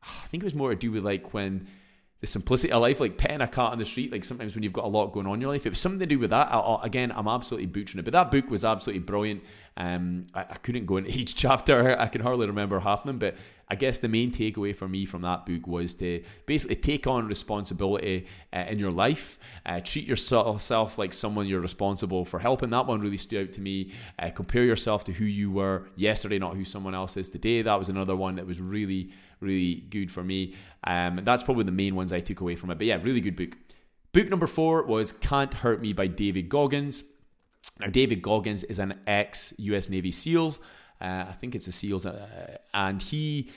I 0.02 0.26
think 0.28 0.42
it 0.42 0.46
was 0.46 0.54
more 0.54 0.70
to 0.70 0.76
do 0.76 0.90
with 0.90 1.04
like 1.04 1.34
when 1.34 1.68
the 2.20 2.26
simplicity 2.26 2.72
of 2.72 2.82
life, 2.82 2.98
like 2.98 3.16
petting 3.16 3.40
a 3.40 3.46
cat 3.46 3.72
on 3.72 3.78
the 3.78 3.84
street, 3.84 4.10
like 4.10 4.24
sometimes 4.24 4.54
when 4.54 4.64
you've 4.64 4.72
got 4.72 4.84
a 4.84 4.88
lot 4.88 5.12
going 5.12 5.26
on 5.26 5.34
in 5.34 5.40
your 5.40 5.52
life. 5.52 5.66
It 5.66 5.70
was 5.70 5.78
something 5.78 6.00
to 6.00 6.06
do 6.06 6.18
with 6.18 6.30
that. 6.30 6.48
I, 6.50 6.80
again, 6.82 7.12
I'm 7.14 7.28
absolutely 7.28 7.66
butchering 7.66 8.00
it, 8.00 8.04
but 8.04 8.12
that 8.12 8.30
book 8.30 8.50
was 8.50 8.64
absolutely 8.64 9.04
brilliant. 9.04 9.44
Um, 9.78 10.26
I, 10.34 10.40
I, 10.40 10.54
couldn't 10.56 10.86
go 10.86 10.96
into 10.96 11.10
each 11.18 11.36
chapter. 11.36 11.98
I 11.98 12.08
can 12.08 12.20
hardly 12.20 12.48
remember 12.48 12.80
half 12.80 13.00
of 13.00 13.06
them, 13.06 13.18
but 13.18 13.36
I 13.68 13.76
guess 13.76 13.98
the 13.98 14.08
main 14.08 14.32
takeaway 14.32 14.74
for 14.74 14.88
me 14.88 15.06
from 15.06 15.22
that 15.22 15.46
book 15.46 15.68
was 15.68 15.94
to 15.94 16.22
basically 16.46 16.74
take 16.74 17.06
on 17.06 17.28
responsibility 17.28 18.26
uh, 18.52 18.64
in 18.68 18.80
your 18.80 18.90
life. 18.90 19.38
Uh, 19.64 19.78
treat 19.78 20.04
yourself 20.04 20.98
like 20.98 21.14
someone 21.14 21.46
you're 21.46 21.60
responsible 21.60 22.24
for 22.24 22.40
helping. 22.40 22.70
That 22.70 22.86
one 22.86 23.00
really 23.00 23.16
stood 23.16 23.48
out 23.48 23.52
to 23.54 23.60
me. 23.60 23.92
Uh, 24.18 24.30
compare 24.30 24.64
yourself 24.64 25.04
to 25.04 25.12
who 25.12 25.24
you 25.24 25.52
were 25.52 25.86
yesterday, 25.94 26.40
not 26.40 26.56
who 26.56 26.64
someone 26.64 26.96
else 26.96 27.16
is 27.16 27.28
today. 27.28 27.62
That 27.62 27.78
was 27.78 27.88
another 27.88 28.16
one 28.16 28.34
that 28.34 28.46
was 28.46 28.60
really 28.60 29.12
really 29.40 29.76
good 29.90 30.10
for 30.10 30.24
me. 30.24 30.54
Um, 30.82 31.20
that's 31.22 31.44
probably 31.44 31.62
the 31.62 31.70
main 31.70 31.94
ones 31.94 32.12
I 32.12 32.18
took 32.18 32.40
away 32.40 32.56
from 32.56 32.70
it. 32.70 32.78
But 32.78 32.88
yeah, 32.88 32.98
really 33.00 33.20
good 33.20 33.36
book. 33.36 33.56
Book 34.12 34.28
number 34.28 34.48
four 34.48 34.82
was 34.84 35.12
Can't 35.12 35.54
Hurt 35.54 35.80
Me 35.80 35.92
by 35.92 36.08
David 36.08 36.48
Goggins. 36.48 37.04
Now, 37.78 37.88
David 37.88 38.22
Goggins 38.22 38.64
is 38.64 38.78
an 38.78 39.00
ex 39.06 39.52
US 39.58 39.88
Navy 39.88 40.10
SEALs. 40.10 40.58
Uh, 41.00 41.26
I 41.28 41.32
think 41.32 41.54
it's 41.54 41.68
a 41.68 41.72
SEALs, 41.72 42.06
uh, 42.06 42.58
and 42.74 43.00
he 43.00 43.50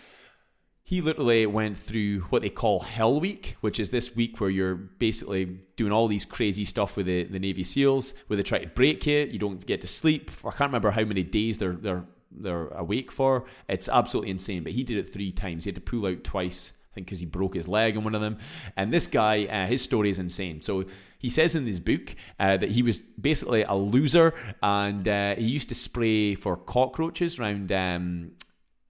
he 0.84 1.00
literally 1.00 1.46
went 1.46 1.78
through 1.78 2.22
what 2.32 2.42
they 2.42 2.50
call 2.50 2.82
Hell 2.82 3.20
Week, 3.20 3.56
which 3.62 3.80
is 3.80 3.92
this 3.92 4.16
week 4.16 4.42
where 4.42 4.50
you're 4.50 4.76
basically 4.76 5.46
doing 5.76 5.92
all 5.92 6.08
these 6.08 6.26
crazy 6.26 6.66
stuff 6.66 6.98
with 6.98 7.06
the, 7.06 7.24
the 7.24 7.40
Navy 7.40 7.64
SEALs, 7.64 8.14
where 8.28 8.38
they 8.38 8.44
try 8.44 8.60
to 8.60 8.68
break 8.68 9.06
you. 9.08 9.20
You 9.20 9.40
don't 9.40 9.66
get 9.66 9.82
to 9.82 9.88
sleep. 9.88 10.30
I 10.40 10.52
can't 10.52 10.70
remember 10.70 10.92
how 10.92 11.06
many 11.06 11.24
days 11.24 11.58
they're 11.58 11.74
they're 11.74 12.06
they're 12.32 12.68
awake 12.70 13.12
for. 13.12 13.46
It's 13.68 13.90
absolutely 13.90 14.32
insane. 14.32 14.64
But 14.64 14.74
he 14.74 14.84
did 14.84 14.98
it 14.98 15.12
three 15.12 15.32
times. 15.32 15.64
He 15.64 15.70
had 15.70 15.76
to 15.76 15.82
pull 15.82 16.06
out 16.06 16.24
twice. 16.24 16.74
I 16.92 16.94
think 16.94 17.08
because 17.08 17.22
he 17.22 17.26
broke 17.26 17.56
his 17.56 17.70
leg 17.70 17.96
on 17.96 18.04
one 18.04 18.16
of 18.16 18.22
them. 18.22 18.38
And 18.76 18.92
this 18.92 19.08
guy, 19.08 19.46
uh, 19.46 19.68
his 19.68 19.82
story 19.82 20.10
is 20.10 20.20
insane. 20.20 20.62
So 20.62 20.86
he 21.22 21.30
says 21.30 21.56
in 21.56 21.66
his 21.66 21.80
book 21.80 22.16
uh, 22.40 22.58
that 22.58 22.72
he 22.72 22.82
was 22.82 23.00
basically 23.00 23.64
a 23.64 23.74
loser 23.74 24.34
and 24.62 25.08
uh, 25.08 25.36
he 25.36 25.46
used 25.46 25.70
to 25.70 25.76
spray 25.76 26.36
for 26.36 26.58
cockroaches 26.58 27.40
around 27.40 27.72
um, 27.72 28.32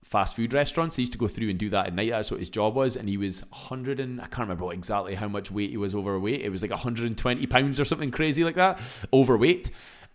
fast 0.03 0.35
food 0.35 0.53
restaurants. 0.53 0.95
He 0.95 1.03
used 1.03 1.11
to 1.13 1.17
go 1.17 1.27
through 1.27 1.49
and 1.49 1.59
do 1.59 1.69
that 1.69 1.87
at 1.87 1.93
night. 1.93 2.11
That's 2.11 2.31
what 2.31 2.39
his 2.39 2.49
job 2.49 2.75
was. 2.75 2.95
And 2.95 3.07
he 3.07 3.17
was 3.17 3.41
100 3.49 3.99
and 3.99 4.19
I 4.19 4.25
can't 4.25 4.49
remember 4.49 4.71
exactly 4.73 5.15
how 5.15 5.27
much 5.27 5.51
weight 5.51 5.71
he 5.71 5.77
was 5.77 5.93
overweight. 5.93 6.41
It 6.41 6.49
was 6.49 6.61
like 6.61 6.71
120 6.71 7.45
pounds 7.47 7.79
or 7.79 7.85
something 7.85 8.11
crazy 8.11 8.43
like 8.43 8.55
that, 8.55 8.81
overweight 9.13 9.71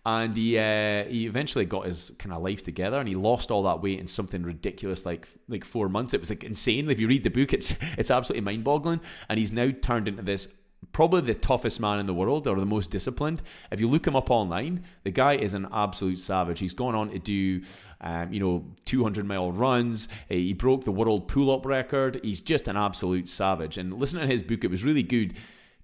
and 0.07 0.37
he 0.37 0.57
uh, 0.57 1.03
he 1.03 1.25
eventually 1.27 1.65
got 1.65 1.85
his 1.85 2.13
kind 2.17 2.33
of 2.33 2.41
life 2.41 2.63
together 2.63 2.97
and 2.97 3.09
he 3.09 3.13
lost 3.15 3.51
all 3.51 3.63
that 3.63 3.81
weight 3.81 3.99
in 3.99 4.07
something 4.07 4.41
ridiculous 4.41 5.05
like 5.05 5.27
like 5.49 5.65
four 5.65 5.89
months 5.89 6.13
it 6.13 6.21
was 6.21 6.29
like 6.29 6.45
insane 6.45 6.89
if 6.89 6.97
you 6.97 7.09
read 7.09 7.25
the 7.25 7.29
book 7.29 7.51
it's 7.51 7.75
it's 7.97 8.09
absolutely 8.09 8.41
mind-boggling 8.41 9.01
and 9.27 9.37
he's 9.37 9.51
now 9.51 9.69
turned 9.81 10.07
into 10.07 10.23
this 10.23 10.47
probably 10.91 11.21
the 11.21 11.33
toughest 11.33 11.79
man 11.79 11.99
in 11.99 12.05
the 12.05 12.13
world 12.13 12.47
or 12.47 12.55
the 12.55 12.65
most 12.65 12.89
disciplined 12.89 13.41
if 13.71 13.79
you 13.79 13.87
look 13.87 14.05
him 14.05 14.15
up 14.15 14.29
online 14.29 14.83
the 15.03 15.11
guy 15.11 15.33
is 15.33 15.53
an 15.53 15.67
absolute 15.71 16.19
savage 16.19 16.59
he's 16.59 16.73
gone 16.73 16.95
on 16.95 17.09
to 17.09 17.19
do 17.19 17.61
um, 18.01 18.31
you 18.31 18.39
know 18.39 18.63
200 18.85 19.25
mile 19.25 19.51
runs 19.51 20.07
he 20.29 20.53
broke 20.53 20.83
the 20.85 20.91
world 20.91 21.27
pull-up 21.27 21.65
record 21.65 22.19
he's 22.23 22.41
just 22.41 22.67
an 22.67 22.77
absolute 22.77 23.27
savage 23.27 23.77
and 23.77 23.93
listening 23.93 24.21
to 24.21 24.31
his 24.31 24.43
book 24.43 24.63
it 24.63 24.71
was 24.71 24.83
really 24.83 25.03
good 25.03 25.33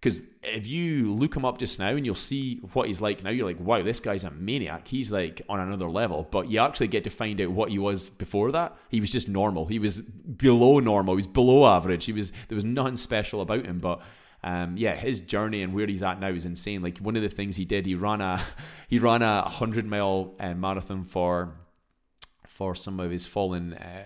because 0.04 0.22
if 0.44 0.68
you 0.68 1.14
look 1.14 1.34
him 1.34 1.46
up 1.46 1.58
just 1.58 1.80
now 1.80 1.88
and 1.88 2.06
you'll 2.06 2.14
see 2.14 2.58
what 2.74 2.88
he's 2.88 3.00
like 3.00 3.24
now, 3.24 3.30
you're 3.30 3.48
like, 3.48 3.60
wow, 3.62 3.82
this 3.82 4.02
guy's 4.02 4.26
a 4.26 4.32
maniac. 4.32 4.86
He's 4.86 5.14
like 5.14 5.42
on 5.48 5.62
another 5.62 5.90
level. 5.90 6.28
But 6.30 6.50
you 6.50 6.60
actually 6.60 6.90
get 6.90 7.06
to 7.06 7.10
find 7.10 7.40
out 7.40 7.52
what 7.52 7.70
he 7.70 7.80
was 7.80 8.10
before 8.10 8.52
that. 8.52 8.76
He 8.90 9.00
was 9.00 9.14
just 9.14 9.30
normal. 9.30 9.66
He 9.66 9.80
was 9.80 10.02
below 10.02 10.80
normal. 10.80 11.14
He 11.14 11.20
was 11.20 11.28
below 11.28 11.66
average. 11.74 12.04
He 12.04 12.12
was 12.12 12.34
there 12.50 12.56
was 12.56 12.66
nothing 12.66 12.98
special 12.98 13.40
about 13.40 13.66
him. 13.66 13.80
But 13.80 14.02
um, 14.44 14.76
yeah, 14.78 14.96
his 14.96 15.22
journey 15.22 15.62
and 15.62 15.74
where 15.74 15.88
he's 15.88 16.04
at 16.04 16.20
now 16.20 16.30
is 16.30 16.46
insane. 16.46 16.82
Like 16.82 16.98
one 16.98 17.16
of 17.16 17.22
the 17.22 17.30
things 17.30 17.56
he 17.56 17.66
did, 17.66 17.86
he 17.86 17.96
ran 17.96 18.22
a 18.22 18.42
he 18.88 19.00
ran 19.00 19.22
a 19.22 19.48
hundred 19.48 19.86
mile 19.86 20.36
uh, 20.40 20.54
marathon 20.54 21.04
for 21.04 21.56
for 22.46 22.76
some 22.76 23.00
of 23.00 23.10
his 23.10 23.26
fallen 23.26 23.74
uh, 23.74 24.06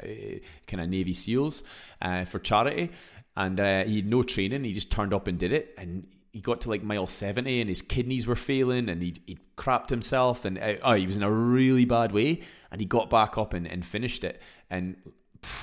kind 0.68 0.82
of 0.82 0.90
Navy 0.90 1.14
SEALs 1.14 1.64
uh, 2.02 2.24
for 2.26 2.40
charity. 2.40 2.92
And 3.36 3.60
uh, 3.60 3.84
he 3.84 3.98
had 3.98 4.08
no 4.08 4.24
training. 4.24 4.64
He 4.64 4.74
just 4.74 4.92
turned 4.92 5.14
up 5.14 5.28
and 5.28 5.38
did 5.38 5.52
it, 5.52 5.76
and 5.78 6.08
he 6.32 6.40
got 6.40 6.62
to 6.62 6.70
like 6.70 6.84
mile 6.84 7.08
70 7.08 7.62
and 7.62 7.70
his 7.70 7.82
kidneys 7.82 8.28
were 8.28 8.36
failing 8.36 8.90
and 8.90 9.02
he 9.02 9.16
he 9.26 9.40
crapped 9.58 9.90
himself 9.90 10.46
and 10.46 10.60
uh, 10.60 10.76
oh 10.84 10.94
he 10.94 11.08
was 11.08 11.18
in 11.18 11.24
a 11.24 11.32
really 11.32 11.86
bad 11.86 12.12
way. 12.12 12.42
And 12.72 12.80
he 12.80 12.86
got 12.86 13.10
back 13.10 13.38
up 13.38 13.54
and, 13.54 13.66
and 13.66 13.86
finished 13.86 14.24
it. 14.24 14.42
And 14.70 14.98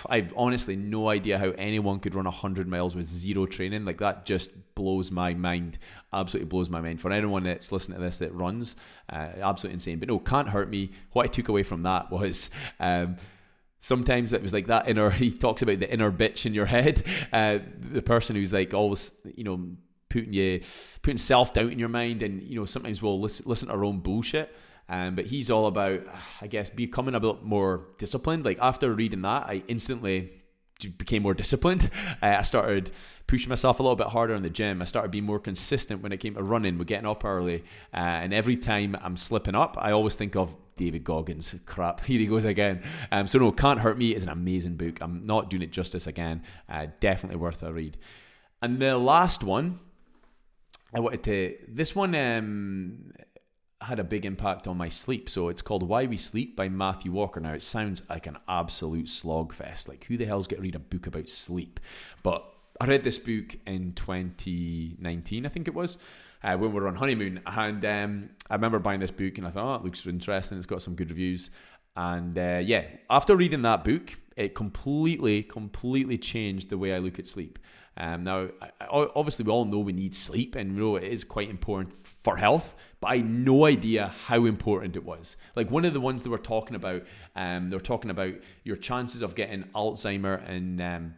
I've 0.09 0.33
honestly 0.37 0.77
no 0.77 1.11
idea 1.11 1.39
how 1.39 1.51
anyone 1.51 2.01
could 2.01 2.15
run 2.15 2.25
100 2.25 2.67
miles 2.67 2.95
with 2.95 3.07
zero 3.07 3.47
training. 3.47 3.85
Like 3.85 3.99
that 3.99 4.27
just 4.27 4.51
blows 4.75 5.11
my 5.11 5.35
mind. 5.35 5.79
Absolutely 6.13 6.49
blows 6.49 6.69
my 6.69 6.81
mind. 6.81 7.01
For 7.01 7.11
anyone 7.11 7.45
that's 7.45 7.73
listening 7.73 7.99
to 7.99 8.05
this 8.05 8.19
that 8.19 8.35
runs 8.35 8.77
uh, 9.11 9.29
absolutely 9.41 9.75
insane. 9.75 9.99
But 9.99 10.09
no 10.09 10.19
can't 10.19 10.49
hurt 10.49 10.69
me. 10.69 10.91
What 11.13 11.25
I 11.25 11.29
took 11.29 11.49
away 11.49 11.63
from 11.63 11.83
that 11.83 12.11
was 12.11 12.51
um, 12.81 13.17
sometimes 13.81 14.33
it 14.33 14.43
was 14.43 14.53
like 14.53 14.67
that 14.69 14.89
inner 14.89 15.11
he 15.25 15.31
talks 15.31 15.63
about 15.63 15.79
the 15.79 15.93
inner 15.93 16.11
bitch 16.11 16.47
in 16.47 16.55
your 16.55 16.67
head. 16.67 17.05
Uh, 17.33 17.59
the 17.93 18.03
person 18.03 18.37
who's 18.37 18.53
like 18.53 18.75
always 18.75 19.13
you 19.37 19.45
know 19.45 19.69
putting 20.09 20.33
you 20.33 20.61
putting 21.03 21.19
self 21.19 21.53
doubt 21.53 21.73
in 21.73 21.79
your 21.79 21.89
mind, 21.89 22.23
and 22.23 22.43
you 22.43 22.59
know 22.59 22.65
sometimes 22.65 23.03
we'll 23.03 23.21
listen, 23.21 23.45
listen 23.49 23.69
to 23.69 23.75
our 23.75 23.85
own 23.85 24.01
bullshit. 24.01 24.55
Um, 24.87 25.15
but 25.15 25.25
he's 25.25 25.51
all 25.51 25.67
about, 25.67 26.03
I 26.43 26.47
guess, 26.47 26.69
becoming 26.69 27.15
a 27.15 27.21
bit 27.21 27.43
more 27.43 27.87
disciplined. 27.97 28.45
Like 28.45 28.59
after 28.61 28.93
reading 28.93 29.23
that, 29.23 29.45
I 29.45 29.63
instantly 29.67 30.43
became 30.99 31.23
more 31.23 31.35
disciplined. 31.35 31.91
I 32.23 32.43
started 32.43 32.91
pushing 33.27 33.49
myself 33.49 33.81
a 33.81 33.83
little 33.83 33.97
bit 33.97 34.09
harder 34.09 34.35
in 34.35 34.43
the 34.43 34.51
gym. 34.51 34.83
I 34.83 34.85
started 34.85 35.11
being 35.11 35.25
more 35.25 35.39
consistent 35.39 36.03
when 36.03 36.13
it 36.13 36.19
came 36.19 36.35
to 36.35 36.43
running, 36.43 36.79
with 36.79 36.89
getting 36.89 37.07
up 37.07 37.25
early. 37.25 37.65
Uh, 37.93 37.99
and 37.99 38.35
every 38.35 38.57
time 38.57 38.97
I'm 39.03 39.17
slipping 39.17 39.55
up, 39.55 39.77
I 39.81 39.93
always 39.93 40.17
think 40.17 40.37
of 40.37 40.55
David 40.77 41.05
Goggins. 41.05 41.55
Crap, 41.67 42.05
here 42.05 42.19
he 42.19 42.27
goes 42.27 42.45
again. 42.45 42.83
Um, 43.13 43.27
so 43.27 43.39
no, 43.39 43.53
Can't 43.53 43.81
Hurt 43.81 43.99
Me 43.99 44.15
is 44.15 44.23
an 44.23 44.29
amazing 44.29 44.77
book. 44.77 44.99
I'm 45.01 45.25
not 45.25 45.51
doing 45.51 45.63
it 45.63 45.73
justice 45.73 46.07
again. 46.07 46.43
Uh, 46.69 46.87
definitely 47.01 47.39
worth 47.39 47.63
a 47.63 47.73
read. 47.73 47.97
And 48.61 48.81
the 48.81 48.97
last 48.97 49.43
one 49.43 49.81
I 50.95 51.01
wanted 51.01 51.23
to. 51.25 51.57
This 51.69 51.95
one 51.95 52.15
um, 52.15 53.13
had 53.85 53.99
a 53.99 54.05
big 54.05 54.25
impact 54.25 54.67
on 54.67 54.77
my 54.77 54.89
sleep. 54.89 55.29
So 55.29 55.49
it's 55.49 55.63
called 55.63 55.83
Why 55.83 56.07
We 56.07 56.17
Sleep 56.17 56.57
by 56.57 56.69
Matthew 56.69 57.13
Walker. 57.13 57.41
Now 57.41 57.53
it 57.53 57.63
sounds 57.63 58.03
like 58.09 58.27
an 58.27 58.39
absolute 58.49 59.07
slogfest. 59.07 59.89
Like 59.89 60.05
who 60.05 60.17
the 60.17 60.27
hell's 60.27 60.47
going 60.47 60.59
to 60.59 60.63
read 60.63 60.75
a 60.75 60.81
book 60.81 61.07
about 61.07 61.29
sleep? 61.29 61.81
But 62.23 62.45
I 62.81 62.87
read 62.87 63.05
this 63.05 63.19
book 63.19 63.57
in 63.67 63.93
2019, 63.93 65.47
I 65.47 65.49
think 65.49 65.69
it 65.69 65.75
was. 65.75 65.99
Uh, 66.43 66.59
when 66.59 66.75
we 66.75 66.81
were 66.81 66.89
on 66.89 66.97
honeymoon, 66.97 67.41
and 67.47 67.85
um, 67.87 68.31
I 68.51 68.55
remember 68.55 68.79
buying 68.79 69.01
this 69.01 69.11
book, 69.11 69.39
and 69.39 69.47
I 69.47 69.51
thought, 69.51 69.65
oh, 69.67 69.75
it 69.77 69.85
looks 69.85 70.07
interesting. 70.07 70.59
It's 70.59 70.67
got 70.67 70.83
some 70.83 70.95
good 70.95 71.09
reviews, 71.09 71.49
and 71.97 72.37
uh, 72.37 72.61
yeah, 72.63 72.85
after 73.09 73.35
reading 73.35 73.63
that 73.63 73.83
book, 73.83 74.19
it 74.37 74.55
completely, 74.55 75.43
completely 75.43 76.19
changed 76.19 76.71
the 76.71 76.79
way 76.79 76.95
I 76.95 76.99
look 76.99 77.19
at 77.19 77.29
sleep. 77.29 77.59
Um, 77.97 78.25
now, 78.25 78.49
obviously, 78.91 79.45
we 79.45 79.53
all 79.53 79.65
know 79.65 79.79
we 79.79 79.93
need 79.93 80.15
sleep, 80.15 80.57
and 80.57 80.75
we 80.75 80.81
know 80.81 80.97
it 80.97 81.05
is 81.05 81.23
quite 81.23 81.49
important 81.49 81.95
for 82.07 82.37
health. 82.37 82.75
But 83.01 83.09
I 83.09 83.17
had 83.19 83.31
no 83.31 83.67
idea 83.67 84.13
how 84.27 84.47
important 84.47 84.97
it 84.97 85.05
was. 85.05 85.37
Like 85.55 85.71
one 85.71 85.85
of 85.85 85.93
the 85.93 86.01
ones 86.01 86.23
they 86.23 86.31
were 86.31 86.39
talking 86.39 86.75
about, 86.75 87.03
um, 87.37 87.71
they 87.71 87.77
were 87.77 87.83
talking 87.83 88.11
about 88.11 88.35
your 88.65 88.77
chances 88.77 89.23
of 89.23 89.35
getting 89.35 89.65
Alzheimer 89.75 90.43
and 90.49 90.81
um, 90.81 91.15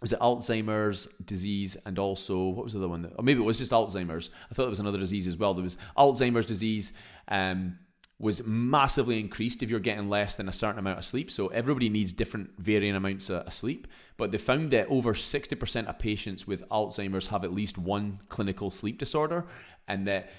was 0.00 0.12
it 0.12 0.18
Alzheimer's 0.18 1.06
disease 1.24 1.76
and 1.86 2.00
also 2.00 2.48
what 2.48 2.64
was 2.64 2.72
the 2.72 2.80
other 2.80 2.88
one? 2.88 3.12
Or 3.16 3.22
maybe 3.22 3.40
it 3.40 3.44
was 3.44 3.60
just 3.60 3.70
Alzheimer's. 3.70 4.30
I 4.50 4.54
thought 4.54 4.66
it 4.66 4.70
was 4.70 4.80
another 4.80 4.98
disease 4.98 5.28
as 5.28 5.36
well. 5.36 5.54
There 5.54 5.62
was 5.62 5.78
Alzheimer's 5.96 6.46
disease. 6.46 6.92
Um, 7.28 7.78
was 8.22 8.46
massively 8.46 9.18
increased 9.18 9.64
if 9.64 9.68
you're 9.68 9.80
getting 9.80 10.08
less 10.08 10.36
than 10.36 10.48
a 10.48 10.52
certain 10.52 10.78
amount 10.78 10.96
of 10.96 11.04
sleep. 11.04 11.28
So 11.28 11.48
everybody 11.48 11.88
needs 11.88 12.12
different 12.12 12.50
varying 12.56 12.94
amounts 12.94 13.28
of 13.28 13.52
sleep. 13.52 13.88
But 14.16 14.30
they 14.30 14.38
found 14.38 14.70
that 14.70 14.86
over 14.86 15.12
60% 15.12 15.86
of 15.86 15.98
patients 15.98 16.46
with 16.46 16.66
Alzheimer's 16.68 17.26
have 17.26 17.42
at 17.42 17.52
least 17.52 17.78
one 17.78 18.20
clinical 18.28 18.70
sleep 18.70 18.96
disorder, 18.96 19.44
and 19.88 20.06
that 20.06 20.30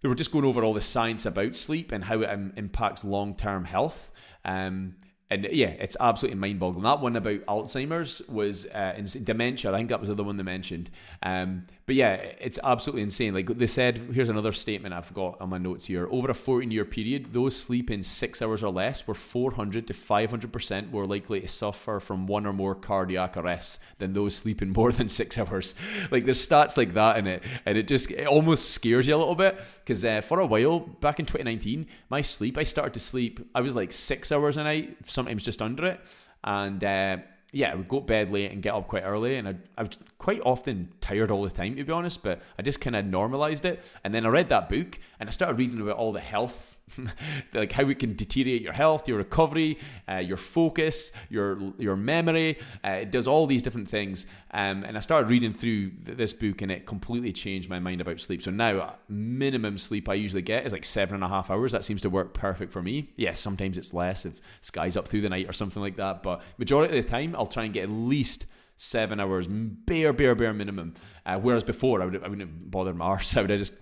they 0.00 0.08
were 0.08 0.16
just 0.16 0.32
going 0.32 0.44
over 0.44 0.64
all 0.64 0.74
the 0.74 0.80
science 0.80 1.24
about 1.24 1.54
sleep 1.54 1.92
and 1.92 2.02
how 2.02 2.22
it 2.22 2.28
um, 2.28 2.52
impacts 2.56 3.04
long 3.04 3.36
term 3.36 3.66
health. 3.66 4.10
Um, 4.44 4.96
and 5.30 5.48
yeah, 5.52 5.68
it's 5.68 5.96
absolutely 6.00 6.40
mind 6.40 6.58
boggling. 6.58 6.82
That 6.82 7.00
one 7.00 7.14
about 7.14 7.46
Alzheimer's 7.46 8.20
was 8.28 8.66
uh, 8.66 9.00
dementia. 9.22 9.72
I 9.72 9.76
think 9.76 9.90
that 9.90 10.00
was 10.00 10.08
the 10.08 10.14
other 10.14 10.24
one 10.24 10.38
they 10.38 10.42
mentioned. 10.42 10.90
Um, 11.22 11.64
but 11.84 11.96
yeah, 11.96 12.14
it's 12.14 12.60
absolutely 12.62 13.02
insane. 13.02 13.34
Like 13.34 13.46
they 13.46 13.66
said, 13.66 13.96
here's 14.12 14.28
another 14.28 14.52
statement 14.52 14.94
I've 14.94 15.12
got 15.12 15.40
on 15.40 15.48
my 15.48 15.58
notes 15.58 15.86
here. 15.86 16.06
Over 16.10 16.30
a 16.30 16.34
14 16.34 16.70
year 16.70 16.84
period, 16.84 17.32
those 17.32 17.56
sleeping 17.56 18.04
six 18.04 18.40
hours 18.40 18.62
or 18.62 18.72
less 18.72 19.06
were 19.06 19.14
400 19.14 19.88
to 19.88 19.92
500% 19.92 20.92
more 20.92 21.06
likely 21.06 21.40
to 21.40 21.48
suffer 21.48 21.98
from 21.98 22.28
one 22.28 22.46
or 22.46 22.52
more 22.52 22.76
cardiac 22.76 23.36
arrests 23.36 23.80
than 23.98 24.12
those 24.12 24.36
sleeping 24.36 24.72
more 24.76 24.92
than 24.92 25.08
six 25.08 25.36
hours. 25.36 25.74
Like 26.12 26.24
there's 26.24 26.46
stats 26.46 26.76
like 26.76 26.94
that 26.94 27.18
in 27.18 27.26
it, 27.26 27.42
and 27.66 27.76
it 27.76 27.88
just 27.88 28.10
it 28.12 28.26
almost 28.26 28.70
scares 28.70 29.08
you 29.08 29.16
a 29.16 29.18
little 29.18 29.34
bit 29.34 29.60
because 29.84 30.04
uh, 30.04 30.20
for 30.20 30.38
a 30.38 30.46
while 30.46 30.80
back 30.80 31.18
in 31.18 31.26
2019, 31.26 31.86
my 32.10 32.20
sleep, 32.20 32.58
I 32.58 32.62
started 32.62 32.94
to 32.94 33.00
sleep, 33.00 33.40
I 33.56 33.60
was 33.60 33.74
like 33.74 33.90
six 33.90 34.30
hours 34.30 34.56
a 34.56 34.62
night, 34.62 34.98
sometimes 35.06 35.44
just 35.44 35.60
under 35.60 35.86
it. 35.86 36.00
And 36.44 36.82
uh, 36.82 37.18
yeah, 37.52 37.70
I 37.70 37.74
would 37.74 37.86
go 37.86 38.00
to 38.00 38.06
bed 38.06 38.32
late 38.32 38.50
and 38.50 38.62
get 38.62 38.74
up 38.74 38.88
quite 38.88 39.02
early, 39.02 39.36
and 39.36 39.46
I, 39.46 39.56
I 39.76 39.82
was 39.82 39.98
quite 40.18 40.40
often 40.44 40.88
tired 41.00 41.30
all 41.30 41.44
the 41.44 41.50
time, 41.50 41.76
to 41.76 41.84
be 41.84 41.92
honest. 41.92 42.22
But 42.22 42.40
I 42.58 42.62
just 42.62 42.80
kind 42.80 42.96
of 42.96 43.04
normalized 43.04 43.66
it, 43.66 43.84
and 44.02 44.14
then 44.14 44.24
I 44.24 44.30
read 44.30 44.48
that 44.48 44.70
book, 44.70 44.98
and 45.20 45.28
I 45.28 45.32
started 45.32 45.58
reading 45.58 45.80
about 45.80 45.96
all 45.96 46.12
the 46.12 46.20
health 46.20 46.71
like 47.54 47.72
how 47.72 47.88
it 47.88 47.98
can 47.98 48.14
deteriorate 48.14 48.62
your 48.62 48.72
health, 48.72 49.08
your 49.08 49.18
recovery, 49.18 49.78
uh, 50.08 50.16
your 50.16 50.36
focus, 50.36 51.12
your 51.28 51.72
your 51.78 51.96
memory. 51.96 52.58
Uh, 52.84 52.90
it 52.90 53.10
does 53.10 53.26
all 53.26 53.46
these 53.46 53.62
different 53.62 53.88
things. 53.88 54.26
Um, 54.50 54.84
and 54.84 54.96
I 54.96 55.00
started 55.00 55.30
reading 55.30 55.52
through 55.52 55.90
th- 55.90 56.16
this 56.16 56.32
book, 56.32 56.62
and 56.62 56.70
it 56.70 56.86
completely 56.86 57.32
changed 57.32 57.70
my 57.70 57.78
mind 57.78 58.00
about 58.00 58.20
sleep. 58.20 58.42
So 58.42 58.50
now, 58.50 58.78
uh, 58.78 58.92
minimum 59.08 59.78
sleep 59.78 60.08
I 60.08 60.14
usually 60.14 60.42
get 60.42 60.66
is 60.66 60.72
like 60.72 60.84
seven 60.84 61.16
and 61.16 61.24
a 61.24 61.28
half 61.28 61.50
hours. 61.50 61.72
That 61.72 61.84
seems 61.84 62.02
to 62.02 62.10
work 62.10 62.34
perfect 62.34 62.72
for 62.72 62.82
me. 62.82 63.12
Yes, 63.16 63.40
sometimes 63.40 63.78
it's 63.78 63.94
less 63.94 64.26
if 64.26 64.40
skies 64.60 64.96
up 64.96 65.08
through 65.08 65.22
the 65.22 65.30
night 65.30 65.48
or 65.48 65.52
something 65.52 65.82
like 65.82 65.96
that. 65.96 66.22
But 66.22 66.42
majority 66.58 66.96
of 66.96 67.04
the 67.04 67.10
time, 67.10 67.34
I'll 67.36 67.46
try 67.46 67.64
and 67.64 67.72
get 67.72 67.84
at 67.84 67.90
least 67.90 68.46
seven 68.76 69.20
hours, 69.20 69.46
bare, 69.48 70.12
bare, 70.12 70.34
bare 70.34 70.52
minimum. 70.52 70.94
Uh, 71.24 71.38
whereas 71.38 71.62
before, 71.62 72.02
I 72.02 72.06
would 72.06 72.22
I 72.22 72.28
wouldn't 72.28 72.70
bother 72.70 72.92
my 72.92 73.06
arse. 73.06 73.36
I 73.36 73.40
would 73.40 73.50
have 73.50 73.58
just 73.58 73.74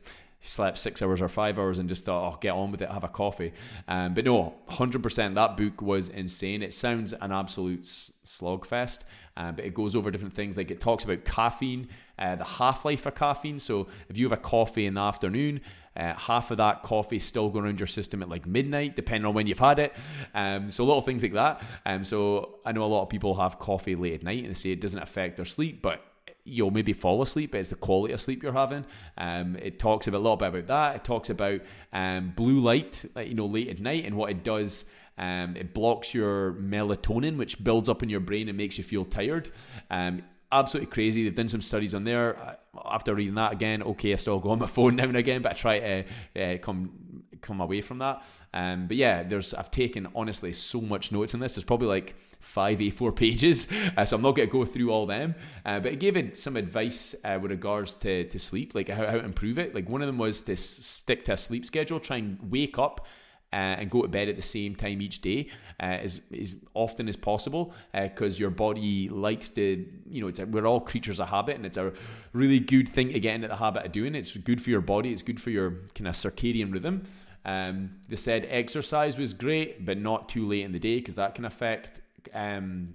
slept 0.42 0.79
six 0.79 1.03
hours 1.03 1.20
or 1.20 1.29
five 1.29 1.59
hours 1.59 1.79
and 1.79 1.88
just 1.88 2.05
thought, 2.05 2.33
oh, 2.33 2.38
get 2.40 2.50
on 2.50 2.70
with 2.70 2.81
it, 2.81 2.90
have 2.90 3.05
a 3.05 3.09
coffee. 3.09 3.53
Um, 3.87 4.14
but 4.14 4.24
no, 4.24 4.55
100%, 4.70 5.35
that 5.35 5.57
book 5.57 5.83
was 5.83 6.09
insane. 6.09 6.62
It 6.62 6.72
sounds 6.72 7.12
an 7.12 7.31
absolute 7.31 7.85
slogfest, 7.85 9.00
uh, 9.37 9.53
but 9.53 9.64
it 9.64 9.74
goes 9.74 9.94
over 9.94 10.11
different 10.11 10.35
things. 10.35 10.57
Like 10.57 10.70
it 10.70 10.81
talks 10.81 11.05
about 11.05 11.24
caffeine, 11.24 11.88
uh, 12.18 12.37
the 12.37 12.44
half 12.44 12.85
life 12.85 13.05
of 13.05 13.14
caffeine. 13.14 13.59
So 13.59 13.88
if 14.09 14.16
you 14.16 14.24
have 14.24 14.38
a 14.38 14.40
coffee 14.40 14.87
in 14.87 14.94
the 14.94 15.00
afternoon, 15.03 15.61
uh, 15.96 16.14
half 16.14 16.50
of 16.50 16.57
that 16.57 16.83
coffee 16.83 17.18
still 17.18 17.50
going 17.50 17.64
around 17.66 17.81
your 17.81 17.87
system 17.87 18.22
at 18.22 18.29
like 18.29 18.46
midnight, 18.46 18.96
depending 18.96 19.26
on 19.26 19.35
when 19.35 19.46
you've 19.46 19.59
had 19.59 19.79
it. 19.79 19.92
Um, 20.35 20.70
so 20.70 20.85
little 20.85 21.03
things 21.03 21.22
like 21.22 21.35
that. 21.35 21.62
Um, 21.85 22.05
so 22.05 22.61
I 22.64 22.72
know 22.72 22.85
a 22.85 22.87
lot 22.87 23.03
of 23.03 23.11
people 23.11 23.35
have 23.35 23.59
coffee 23.59 23.94
late 23.94 24.14
at 24.14 24.22
night 24.22 24.44
and 24.44 24.50
they 24.50 24.59
say 24.59 24.70
it 24.70 24.81
doesn't 24.81 25.03
affect 25.03 25.37
their 25.37 25.44
sleep, 25.44 25.83
but 25.83 26.03
you'll 26.50 26.70
maybe 26.70 26.92
fall 26.92 27.22
asleep, 27.22 27.52
but 27.52 27.60
it's 27.60 27.68
the 27.68 27.76
quality 27.76 28.12
of 28.12 28.20
sleep 28.20 28.42
you're 28.42 28.52
having. 28.52 28.84
Um, 29.16 29.56
it 29.56 29.78
talks 29.78 30.06
a 30.08 30.10
little 30.10 30.36
bit 30.36 30.48
about 30.48 30.66
that. 30.66 30.96
It 30.96 31.04
talks 31.04 31.30
about 31.30 31.60
um, 31.92 32.32
blue 32.36 32.60
light, 32.60 33.04
you 33.16 33.34
know, 33.34 33.46
late 33.46 33.68
at 33.68 33.80
night 33.80 34.04
and 34.04 34.16
what 34.16 34.30
it 34.30 34.44
does. 34.44 34.84
Um, 35.16 35.56
it 35.56 35.74
blocks 35.74 36.14
your 36.14 36.52
melatonin, 36.54 37.36
which 37.36 37.62
builds 37.62 37.88
up 37.88 38.02
in 38.02 38.08
your 38.08 38.20
brain 38.20 38.48
and 38.48 38.56
makes 38.56 38.78
you 38.78 38.84
feel 38.84 39.04
tired. 39.04 39.50
Um, 39.90 40.22
absolutely 40.50 40.90
crazy. 40.90 41.24
They've 41.24 41.34
done 41.34 41.48
some 41.48 41.62
studies 41.62 41.94
on 41.94 42.04
there. 42.04 42.38
Uh, 42.38 42.54
after 42.86 43.14
reading 43.14 43.34
that 43.34 43.52
again, 43.52 43.82
okay, 43.82 44.12
I 44.12 44.16
still 44.16 44.38
go 44.38 44.50
on 44.50 44.58
my 44.58 44.66
phone 44.78 44.96
now 44.96 45.04
and 45.04 45.16
again, 45.16 45.42
but 45.42 45.52
I 45.52 45.54
try 45.54 45.78
to 45.78 46.54
uh, 46.54 46.58
come 46.58 47.24
come 47.40 47.60
away 47.60 47.80
from 47.80 47.98
that. 47.98 48.22
Um, 48.52 48.86
but 48.86 48.96
yeah, 48.96 49.22
there's 49.22 49.54
I've 49.54 49.70
taken 49.70 50.08
honestly 50.14 50.52
so 50.52 50.80
much 50.80 51.12
notes 51.12 51.34
on 51.34 51.40
this. 51.40 51.54
There's 51.54 51.64
probably 51.64 51.88
like 51.88 52.14
five 52.40 52.79
A4 52.79 53.14
pages, 53.14 53.68
uh, 53.96 54.05
so 54.05 54.16
I'm 54.16 54.22
not 54.22 54.35
going 54.37 54.48
to 54.48 54.53
go 54.53 54.64
through 54.64 54.90
all 54.90 55.07
them. 55.07 55.35
Uh, 55.64 55.81
but 55.81 55.92
it 55.92 56.00
gave 56.00 56.16
it 56.16 56.37
some 56.37 56.57
advice 56.57 57.14
uh, 57.24 57.38
with 57.40 57.50
regards 57.50 57.94
to, 57.94 58.24
to 58.24 58.38
sleep, 58.38 58.74
like 58.74 58.88
how, 58.88 59.07
how 59.07 59.12
to 59.12 59.24
improve 59.24 59.59
it. 59.59 59.74
Like 59.74 59.88
one 59.88 60.00
of 60.00 60.07
them 60.07 60.18
was 60.18 60.40
to 60.42 60.57
stick 60.57 61.24
to 61.26 61.35
a 61.35 61.37
sleep 61.37 61.64
schedule, 61.64 62.00
try 62.00 62.16
and 62.16 62.38
wake 62.50 62.79
up 62.79 63.07
uh, 63.53 63.57
and 63.57 63.90
go 63.90 64.03
to 64.03 64.09
bed 64.09 64.29
at 64.29 64.37
the 64.37 64.42
same 64.42 64.76
time 64.76 65.03
each 65.03 65.20
day 65.20 65.48
uh, 65.81 65.87
as, 65.87 66.20
as 66.38 66.55
often 66.74 67.09
as 67.09 67.16
possible 67.16 67.74
because 67.92 68.37
uh, 68.37 68.38
your 68.38 68.50
body 68.50 69.09
likes 69.09 69.48
to, 69.50 69.87
you 70.09 70.20
know, 70.20 70.29
it's 70.29 70.38
a, 70.38 70.46
we're 70.46 70.66
all 70.66 70.81
creatures 70.81 71.18
of 71.18 71.29
habit 71.29 71.57
and 71.57 71.66
it's 71.66 71.76
a 71.76 71.92
really 72.33 72.61
good 72.61 72.88
thing 72.88 73.12
to 73.12 73.18
get 73.18 73.35
into 73.35 73.48
the 73.48 73.57
habit 73.57 73.85
of 73.85 73.92
doing. 73.92 74.14
It's 74.14 74.37
good 74.37 74.62
for 74.62 74.70
your 74.70 74.81
body, 74.81 75.12
it's 75.12 75.22
good 75.22 75.40
for 75.40 75.50
your 75.50 75.72
kind 75.94 76.09
of 76.09 76.14
circadian 76.14 76.72
rhythm. 76.72 77.05
Um, 77.44 77.92
they 78.09 78.16
said 78.16 78.46
exercise 78.50 79.16
was 79.16 79.33
great, 79.33 79.85
but 79.85 79.98
not 79.98 80.29
too 80.29 80.46
late 80.46 80.62
in 80.62 80.72
the 80.72 80.79
day 80.79 80.96
because 80.96 81.16
that 81.16 81.35
can 81.35 81.44
affect 81.44 82.00
um, 82.35 82.94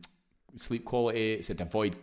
sleep 0.55 0.85
quality. 0.85 1.33
It 1.33 1.45
said 1.45 1.61
avoid 1.61 1.95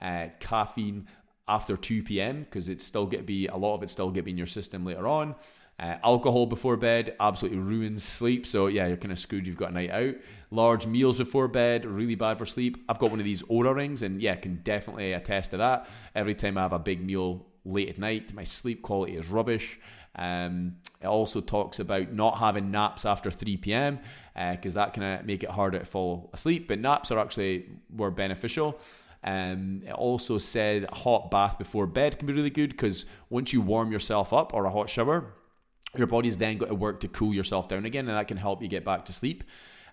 uh, 0.00 0.28
caffeine 0.38 1.06
after 1.48 1.76
2 1.76 2.02
p.m. 2.04 2.44
because 2.44 2.68
it's 2.68 2.84
still 2.84 3.06
going 3.06 3.22
to 3.22 3.26
be 3.26 3.46
a 3.48 3.56
lot 3.56 3.74
of 3.74 3.82
it's 3.82 3.92
still 3.92 4.06
going 4.06 4.14
to 4.14 4.22
be 4.22 4.30
in 4.30 4.38
your 4.38 4.46
system 4.46 4.84
later 4.84 5.08
on. 5.08 5.34
Uh, 5.78 5.96
alcohol 6.04 6.44
before 6.44 6.76
bed 6.76 7.16
absolutely 7.20 7.58
ruins 7.58 8.04
sleep. 8.04 8.46
So 8.46 8.66
yeah, 8.66 8.86
you're 8.86 8.98
kind 8.98 9.12
of 9.12 9.18
screwed. 9.18 9.46
You've 9.46 9.56
got 9.56 9.70
a 9.70 9.74
night 9.74 9.90
out. 9.90 10.14
Large 10.50 10.86
meals 10.86 11.16
before 11.16 11.48
bed 11.48 11.86
really 11.86 12.16
bad 12.16 12.38
for 12.38 12.44
sleep. 12.44 12.84
I've 12.88 12.98
got 12.98 13.10
one 13.10 13.18
of 13.18 13.24
these 13.24 13.42
Oura 13.44 13.74
rings, 13.74 14.02
and 14.02 14.20
yeah, 14.20 14.34
can 14.34 14.56
definitely 14.62 15.12
attest 15.12 15.52
to 15.52 15.56
that. 15.56 15.88
Every 16.14 16.34
time 16.34 16.58
I 16.58 16.62
have 16.62 16.72
a 16.72 16.78
big 16.78 17.04
meal 17.04 17.46
late 17.64 17.88
at 17.88 17.98
night. 17.98 18.34
My 18.34 18.44
sleep 18.44 18.82
quality 18.82 19.16
is 19.16 19.28
rubbish. 19.28 19.78
Um, 20.16 20.76
it 21.00 21.06
also 21.06 21.40
talks 21.40 21.78
about 21.78 22.12
not 22.12 22.38
having 22.38 22.70
naps 22.70 23.04
after 23.04 23.30
3 23.30 23.56
p.m. 23.58 24.00
because 24.34 24.76
uh, 24.76 24.84
that 24.84 24.94
can 24.94 25.26
make 25.26 25.42
it 25.42 25.50
harder 25.50 25.78
to 25.78 25.84
fall 25.84 26.30
asleep. 26.32 26.68
But 26.68 26.78
naps 26.78 27.10
are 27.10 27.18
actually 27.18 27.66
were 27.94 28.10
beneficial. 28.10 28.78
Um, 29.22 29.82
it 29.86 29.92
also 29.92 30.38
said 30.38 30.84
a 30.84 30.94
hot 30.94 31.30
bath 31.30 31.58
before 31.58 31.86
bed 31.86 32.18
can 32.18 32.26
be 32.26 32.32
really 32.32 32.50
good 32.50 32.70
because 32.70 33.04
once 33.28 33.52
you 33.52 33.60
warm 33.60 33.92
yourself 33.92 34.32
up 34.32 34.54
or 34.54 34.64
a 34.64 34.70
hot 34.70 34.88
shower, 34.88 35.34
your 35.96 36.06
body's 36.06 36.38
then 36.38 36.56
got 36.56 36.68
to 36.68 36.74
work 36.74 37.00
to 37.00 37.08
cool 37.08 37.34
yourself 37.34 37.68
down 37.68 37.84
again, 37.84 38.08
and 38.08 38.16
that 38.16 38.28
can 38.28 38.36
help 38.36 38.62
you 38.62 38.68
get 38.68 38.84
back 38.84 39.04
to 39.06 39.12
sleep. 39.12 39.44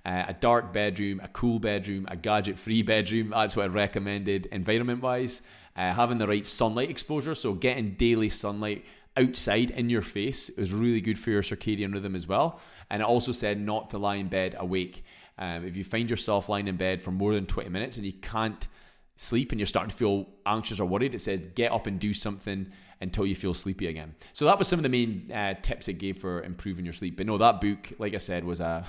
Uh, 0.06 0.26
a 0.28 0.34
dark 0.34 0.72
bedroom, 0.72 1.20
a 1.22 1.28
cool 1.28 1.60
bedroom, 1.60 2.06
a 2.10 2.16
gadget 2.16 2.58
free 2.58 2.82
bedroom. 2.82 3.32
That's 3.32 3.56
what 3.56 3.64
I 3.64 3.68
recommended 3.68 4.46
environment 4.48 5.02
wise. 5.02 5.42
Uh, 5.76 5.94
having 5.94 6.18
the 6.18 6.28
right 6.28 6.46
sunlight 6.46 6.90
exposure, 6.90 7.36
so 7.36 7.54
getting 7.54 7.96
daily 7.96 8.30
sunlight 8.30 8.86
outside 9.18 9.72
in 9.72 9.90
your 9.90 10.02
face 10.02 10.50
It 10.50 10.58
was 10.58 10.72
really 10.72 11.02
good 11.02 11.20
for 11.20 11.32
your 11.32 11.42
circadian 11.42 11.94
rhythm 11.94 12.16
as 12.16 12.28
well. 12.28 12.60
And 12.90 13.02
it 13.02 13.06
also 13.06 13.32
said 13.32 13.60
not 13.60 13.90
to 13.90 13.98
lie 13.98 14.16
in 14.16 14.28
bed 14.28 14.56
awake. 14.58 15.04
Um, 15.38 15.66
if 15.66 15.76
you 15.76 15.84
find 15.84 16.10
yourself 16.10 16.50
lying 16.50 16.68
in 16.68 16.78
bed 16.78 17.04
for 17.04 17.12
more 17.12 17.34
than 17.34 17.46
20 17.46 17.70
minutes 17.70 17.98
and 17.98 18.06
you 18.06 18.14
can't 18.14 18.68
sleep 19.16 19.52
and 19.52 19.60
you're 19.60 19.68
starting 19.68 19.90
to 19.90 19.96
feel 19.96 20.30
anxious 20.48 20.80
or 20.80 20.88
worried, 20.88 21.14
it 21.14 21.22
says 21.22 21.42
get 21.56 21.72
up 21.72 21.88
and 21.88 22.00
do 22.00 22.14
something 22.14 22.72
until 23.00 23.26
you 23.26 23.36
feel 23.36 23.54
sleepy 23.54 23.88
again. 23.88 24.16
So 24.34 24.46
that 24.46 24.58
was 24.58 24.68
some 24.68 24.80
of 24.80 24.84
the 24.84 24.90
main 24.90 25.32
uh, 25.32 25.54
tips 25.62 25.88
it 25.88 25.94
gave 25.94 26.18
for 26.18 26.42
improving 26.42 26.84
your 26.84 26.94
sleep. 26.94 27.18
But 27.18 27.28
no, 27.28 27.38
that 27.38 27.62
book, 27.62 27.94
like 28.00 28.16
I 28.16 28.18
said, 28.18 28.44
was 28.44 28.60
a. 28.60 28.84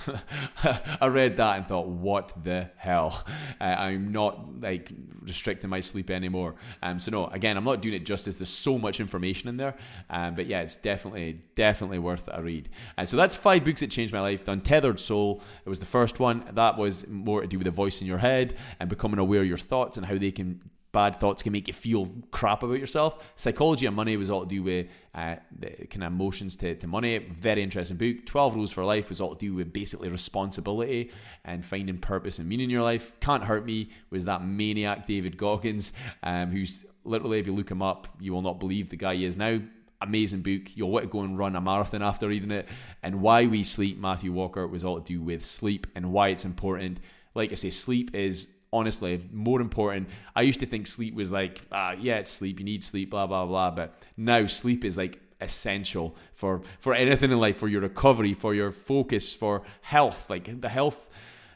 I 1.01 1.07
read 1.07 1.37
that 1.37 1.57
and 1.57 1.65
thought, 1.65 1.87
what 1.87 2.43
the 2.43 2.69
hell? 2.75 3.23
Uh, 3.61 3.63
I'm 3.63 4.11
not 4.11 4.61
like 4.61 4.91
restricting 5.21 5.69
my 5.69 5.79
sleep 5.79 6.09
anymore. 6.09 6.55
Um, 6.81 6.99
so 6.99 7.11
no, 7.11 7.27
again, 7.27 7.57
I'm 7.57 7.63
not 7.63 7.81
doing 7.81 7.95
it 7.95 8.05
justice. 8.05 8.35
There's 8.35 8.49
so 8.49 8.77
much 8.77 8.99
information 8.99 9.49
in 9.49 9.57
there. 9.57 9.75
Um, 10.09 10.35
but 10.35 10.47
yeah, 10.47 10.61
it's 10.61 10.75
definitely, 10.75 11.41
definitely 11.55 11.99
worth 11.99 12.27
a 12.31 12.41
read. 12.41 12.69
And 12.97 13.07
so 13.07 13.17
that's 13.17 13.35
five 13.35 13.63
books 13.63 13.81
that 13.81 13.91
changed 13.91 14.13
my 14.13 14.21
life. 14.21 14.45
The 14.45 14.53
Untethered 14.53 14.99
Soul, 14.99 15.41
it 15.65 15.69
was 15.69 15.79
the 15.79 15.85
first 15.85 16.19
one. 16.19 16.45
That 16.53 16.77
was 16.77 17.07
more 17.07 17.41
to 17.41 17.47
do 17.47 17.57
with 17.57 17.65
the 17.65 17.71
voice 17.71 18.01
in 18.01 18.07
your 18.07 18.17
head 18.17 18.55
and 18.79 18.89
becoming 18.89 19.19
aware 19.19 19.41
of 19.41 19.47
your 19.47 19.57
thoughts 19.57 19.97
and 19.97 20.05
how 20.05 20.17
they 20.17 20.31
can 20.31 20.61
bad 20.91 21.17
thoughts 21.17 21.43
can 21.43 21.53
make 21.53 21.67
you 21.67 21.73
feel 21.73 22.09
crap 22.31 22.63
about 22.63 22.79
yourself. 22.79 23.31
Psychology 23.35 23.85
and 23.85 23.95
Money 23.95 24.17
was 24.17 24.29
all 24.29 24.41
to 24.41 24.47
do 24.47 24.63
with 24.63 24.87
uh, 25.13 25.35
kind 25.61 26.03
of 26.03 26.13
emotions 26.13 26.55
to, 26.57 26.75
to 26.75 26.87
money. 26.87 27.17
Very 27.17 27.61
interesting 27.61 27.97
book. 27.97 28.25
12 28.25 28.55
Rules 28.55 28.71
for 28.71 28.83
Life 28.83 29.09
was 29.09 29.21
all 29.21 29.35
to 29.35 29.37
do 29.37 29.53
with 29.53 29.71
basically 29.71 30.09
responsibility 30.09 31.11
and 31.45 31.63
finding 31.63 31.97
purpose 31.97 32.39
and 32.39 32.49
meaning 32.49 32.65
in 32.65 32.69
your 32.69 32.83
life. 32.83 33.11
Can't 33.19 33.43
Hurt 33.43 33.65
Me 33.65 33.89
was 34.09 34.25
that 34.25 34.43
maniac 34.43 35.05
David 35.05 35.37
Goggins, 35.37 35.93
um, 36.23 36.51
who's 36.51 36.85
literally, 37.03 37.39
if 37.39 37.47
you 37.47 37.53
look 37.53 37.69
him 37.69 37.81
up, 37.81 38.07
you 38.19 38.33
will 38.33 38.41
not 38.41 38.59
believe 38.59 38.89
the 38.89 38.95
guy 38.95 39.15
he 39.15 39.25
is 39.25 39.37
now. 39.37 39.59
Amazing 40.01 40.41
book. 40.41 40.61
You'll 40.75 40.91
want 40.91 41.03
to 41.03 41.09
go 41.09 41.21
and 41.21 41.37
run 41.37 41.55
a 41.55 41.61
marathon 41.61 42.01
after 42.01 42.29
reading 42.29 42.51
it. 42.51 42.67
And 43.03 43.21
Why 43.21 43.45
We 43.45 43.63
Sleep, 43.63 43.99
Matthew 43.99 44.31
Walker, 44.31 44.65
was 44.65 44.85
all 44.85 44.99
to 44.99 45.05
do 45.05 45.21
with 45.21 45.43
sleep 45.43 45.87
and 45.93 46.13
why 46.13 46.29
it's 46.29 46.45
important. 46.45 46.99
Like 47.35 47.51
I 47.51 47.55
say, 47.55 47.69
sleep 47.69 48.15
is 48.15 48.47
honestly 48.71 49.27
more 49.31 49.61
important. 49.61 50.09
I 50.35 50.41
used 50.41 50.59
to 50.59 50.65
think 50.65 50.87
sleep 50.87 51.15
was 51.15 51.31
like, 51.31 51.61
ah, 51.71 51.91
yeah, 51.99 52.17
it's 52.17 52.31
sleep. 52.31 52.59
You 52.59 52.65
need 52.65 52.83
sleep, 52.83 53.11
blah 53.11 53.27
blah 53.27 53.45
blah. 53.45 53.71
But 53.71 53.95
now 54.17 54.45
sleep 54.45 54.85
is 54.85 54.97
like 54.97 55.19
essential 55.41 56.15
for 56.33 56.61
for 56.79 56.93
anything 56.93 57.31
in 57.31 57.39
life, 57.39 57.57
for 57.57 57.67
your 57.67 57.81
recovery, 57.81 58.33
for 58.33 58.53
your 58.53 58.71
focus, 58.71 59.33
for 59.33 59.63
health. 59.81 60.29
Like 60.29 60.61
the 60.61 60.69
health. 60.69 61.09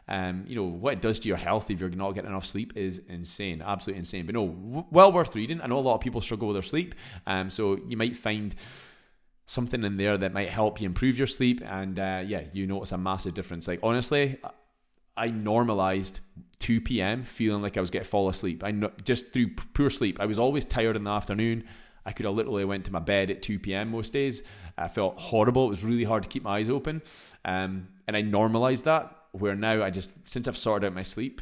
Um, 0.05 0.43
you 0.47 0.57
know 0.57 0.65
what 0.65 0.93
it 0.93 1.01
does 1.01 1.17
to 1.19 1.29
your 1.29 1.37
health 1.37 1.71
if 1.71 1.79
you're 1.79 1.89
not 1.89 2.11
getting 2.11 2.29
enough 2.29 2.45
sleep 2.45 2.73
is 2.75 3.01
insane, 3.07 3.61
absolutely 3.61 3.99
insane. 3.99 4.25
But 4.25 4.35
no, 4.35 4.47
w- 4.47 4.85
well 4.91 5.13
worth 5.13 5.33
reading. 5.33 5.61
I 5.61 5.67
know 5.67 5.77
a 5.77 5.79
lot 5.79 5.95
of 5.95 6.01
people 6.01 6.19
struggle 6.19 6.49
with 6.49 6.55
their 6.55 6.61
sleep, 6.61 6.93
um, 7.25 7.49
so 7.49 7.79
you 7.87 7.95
might 7.95 8.17
find 8.17 8.53
something 9.45 9.81
in 9.83 9.95
there 9.95 10.17
that 10.17 10.33
might 10.33 10.49
help 10.49 10.81
you 10.81 10.87
improve 10.87 11.17
your 11.17 11.27
sleep, 11.27 11.61
and 11.65 11.99
uh, 11.99 12.21
yeah, 12.25 12.41
you 12.51 12.67
notice 12.67 12.91
a 12.91 12.97
massive 12.97 13.33
difference. 13.33 13.65
Like 13.65 13.79
honestly, 13.81 14.37
I 15.15 15.27
normalized 15.27 16.19
2 16.59 16.81
p.m. 16.81 17.23
feeling 17.23 17.61
like 17.61 17.77
I 17.77 17.81
was 17.81 17.89
getting 17.89 18.07
fall 18.07 18.29
asleep. 18.29 18.63
I 18.63 18.71
no, 18.71 18.91
just 19.03 19.31
through 19.31 19.49
poor 19.73 19.89
sleep. 19.89 20.19
I 20.19 20.25
was 20.25 20.39
always 20.39 20.65
tired 20.65 20.95
in 20.95 21.03
the 21.03 21.11
afternoon. 21.11 21.65
I 22.05 22.11
could 22.11 22.25
have 22.25 22.35
literally 22.35 22.65
went 22.65 22.85
to 22.85 22.91
my 22.91 22.99
bed 22.99 23.31
at 23.31 23.41
2 23.41 23.59
p.m. 23.59 23.91
most 23.91 24.13
days. 24.13 24.43
I 24.77 24.87
felt 24.87 25.19
horrible. 25.19 25.67
It 25.67 25.69
was 25.69 25.83
really 25.83 26.03
hard 26.03 26.23
to 26.23 26.29
keep 26.29 26.43
my 26.43 26.57
eyes 26.57 26.69
open, 26.69 27.01
um, 27.45 27.87
and 28.07 28.17
I 28.17 28.21
normalized 28.21 28.85
that. 28.85 29.15
Where 29.31 29.55
now 29.55 29.83
I 29.83 29.89
just 29.89 30.11
since 30.25 30.47
I've 30.47 30.57
sorted 30.57 30.87
out 30.87 30.93
my 30.93 31.01
sleep, 31.01 31.41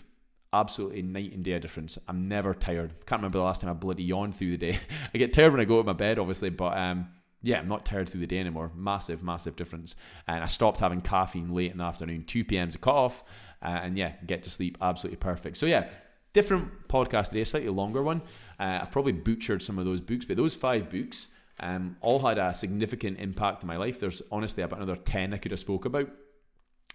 absolutely 0.54 1.02
night 1.02 1.34
and 1.34 1.44
day 1.44 1.58
difference. 1.60 1.98
I'm 2.08 2.28
never 2.28 2.54
tired. 2.54 2.94
Can't 3.06 3.20
remember 3.20 3.40
the 3.40 3.44
last 3.44 3.62
time 3.62 3.70
I 3.70 3.74
bloody 3.74 4.04
yawned 4.04 4.36
through 4.36 4.52
the 4.58 4.72
day. 4.72 4.80
I 5.14 5.18
get 5.18 5.34
tired 5.34 5.52
when 5.52 5.62
I 5.62 5.66
go 5.66 5.82
to 5.82 5.86
my 5.86 5.94
bed, 5.94 6.20
obviously, 6.20 6.50
but 6.50 6.78
um, 6.78 7.10
yeah, 7.44 7.60
I'm 7.60 7.68
not 7.68 7.86
tired 7.86 8.08
through 8.08 8.22
the 8.22 8.28
day 8.28 8.40
anymore. 8.40 8.72
Massive, 8.76 9.24
massive 9.24 9.56
difference. 9.56 9.96
And 10.28 10.44
I 10.44 10.48
stopped 10.48 10.80
having 10.80 11.02
caffeine 11.02 11.54
late 11.54 11.72
in 11.72 11.78
the 11.78 11.84
afternoon. 11.84 12.24
2 12.26 12.46
p.m.'s 12.46 12.76
a 12.76 12.78
cut 12.78 12.96
off. 12.96 13.24
Uh, 13.62 13.80
and 13.84 13.98
yeah, 13.98 14.14
get 14.26 14.44
to 14.44 14.50
sleep. 14.50 14.78
Absolutely 14.82 15.18
perfect. 15.18 15.58
So 15.58 15.66
yeah, 15.66 15.88
different 16.34 16.88
podcast 16.88 17.30
today, 17.30 17.42
a 17.42 17.46
slightly 17.46 17.70
longer 17.70 18.02
one. 18.02 18.22
Uh, 18.60 18.80
I've 18.82 18.92
probably 18.92 19.14
butchered 19.14 19.62
some 19.62 19.78
of 19.78 19.86
those 19.86 20.02
books, 20.02 20.26
but 20.26 20.38
those 20.38 20.56
five 20.56 20.90
books 20.90 21.30
um, 21.60 21.96
all 22.02 22.20
had 22.20 22.38
a 22.38 22.54
significant 22.54 23.20
impact 23.20 23.64
in 23.64 23.68
my 23.68 23.78
life. 23.78 24.00
There's 24.00 24.22
honestly 24.32 24.64
about 24.64 24.80
another 24.80 24.96
10 24.96 25.34
I 25.34 25.38
could 25.38 25.52
have 25.52 25.60
spoke 25.60 25.86
about. 25.86 26.10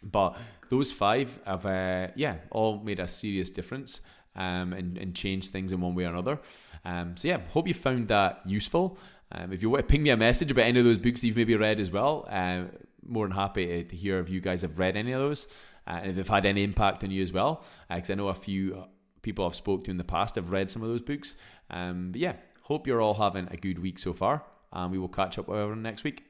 But 0.03 0.37
those 0.69 0.93
five 0.93 1.39
have, 1.47 1.65
uh, 1.65 2.09
yeah, 2.17 2.37
all 2.51 2.81
made 2.81 3.01
a 3.01 3.09
serious 3.09 3.49
difference 3.51 4.01
um, 4.35 4.73
and, 4.73 4.99
and 4.99 5.15
changed 5.15 5.53
things 5.53 5.73
in 5.73 5.81
one 5.81 5.95
way 5.95 6.05
or 6.05 6.11
another. 6.11 6.41
Um, 6.85 7.17
so 7.17 7.29
yeah, 7.29 7.41
hope 7.53 7.69
you 7.69 7.75
found 7.75 8.09
that 8.09 8.41
useful. 8.45 8.99
Um, 9.33 9.53
if 9.53 9.63
you 9.63 9.71
want 9.71 9.87
to 9.87 9.91
ping 9.91 10.03
me 10.03 10.11
a 10.11 10.17
message 10.17 10.51
about 10.51 10.67
any 10.67 10.79
of 10.79 10.85
those 10.85 10.99
books 10.99 11.25
you've 11.25 11.37
maybe 11.37 11.57
read 11.57 11.81
as 11.81 11.91
well, 11.91 12.27
uh, 12.31 12.65
more 13.09 13.27
than 13.27 13.37
happy 13.37 13.85
to, 13.85 13.97
hear 13.97 14.19
if 14.21 14.29
you 14.29 14.41
guys 14.41 14.63
have 14.63 14.79
read 14.79 14.97
any 14.97 15.13
of 15.13 15.21
those 15.21 15.49
uh, 15.87 15.99
and 16.03 16.11
if 16.11 16.17
they've 16.17 16.29
had 16.29 16.45
any 16.45 16.65
impact 16.65 17.05
on 17.05 17.11
you 17.11 17.23
as 17.23 17.33
well. 17.33 17.65
Because 17.89 18.11
uh, 18.11 18.13
I 18.13 18.17
know 18.17 18.29
a 18.29 18.35
few 18.35 18.85
people 19.23 19.47
I've 19.47 19.55
spoke 19.55 19.85
to 19.85 19.91
in 19.91 19.97
the 19.97 20.05
past 20.05 20.37
have 20.37 20.51
read 20.51 20.71
some 20.71 20.83
of 20.83 20.89
those 20.89 21.03
books. 21.03 21.37
Um, 21.71 22.13
but 22.13 22.21
yeah, 22.21 22.35
hope 22.63 22.87
you're 22.87 23.01
all 23.01 23.15
having 23.15 23.49
a 23.51 23.57
good 23.57 23.79
week 23.79 23.99
so 23.99 24.13
far, 24.13 24.45
and 24.73 24.93
we 24.93 24.99
will 24.99 25.09
catch 25.09 25.39
up 25.39 25.49
with 25.49 25.59
everyone 25.59 25.83
next 25.83 26.05
week. 26.05 26.25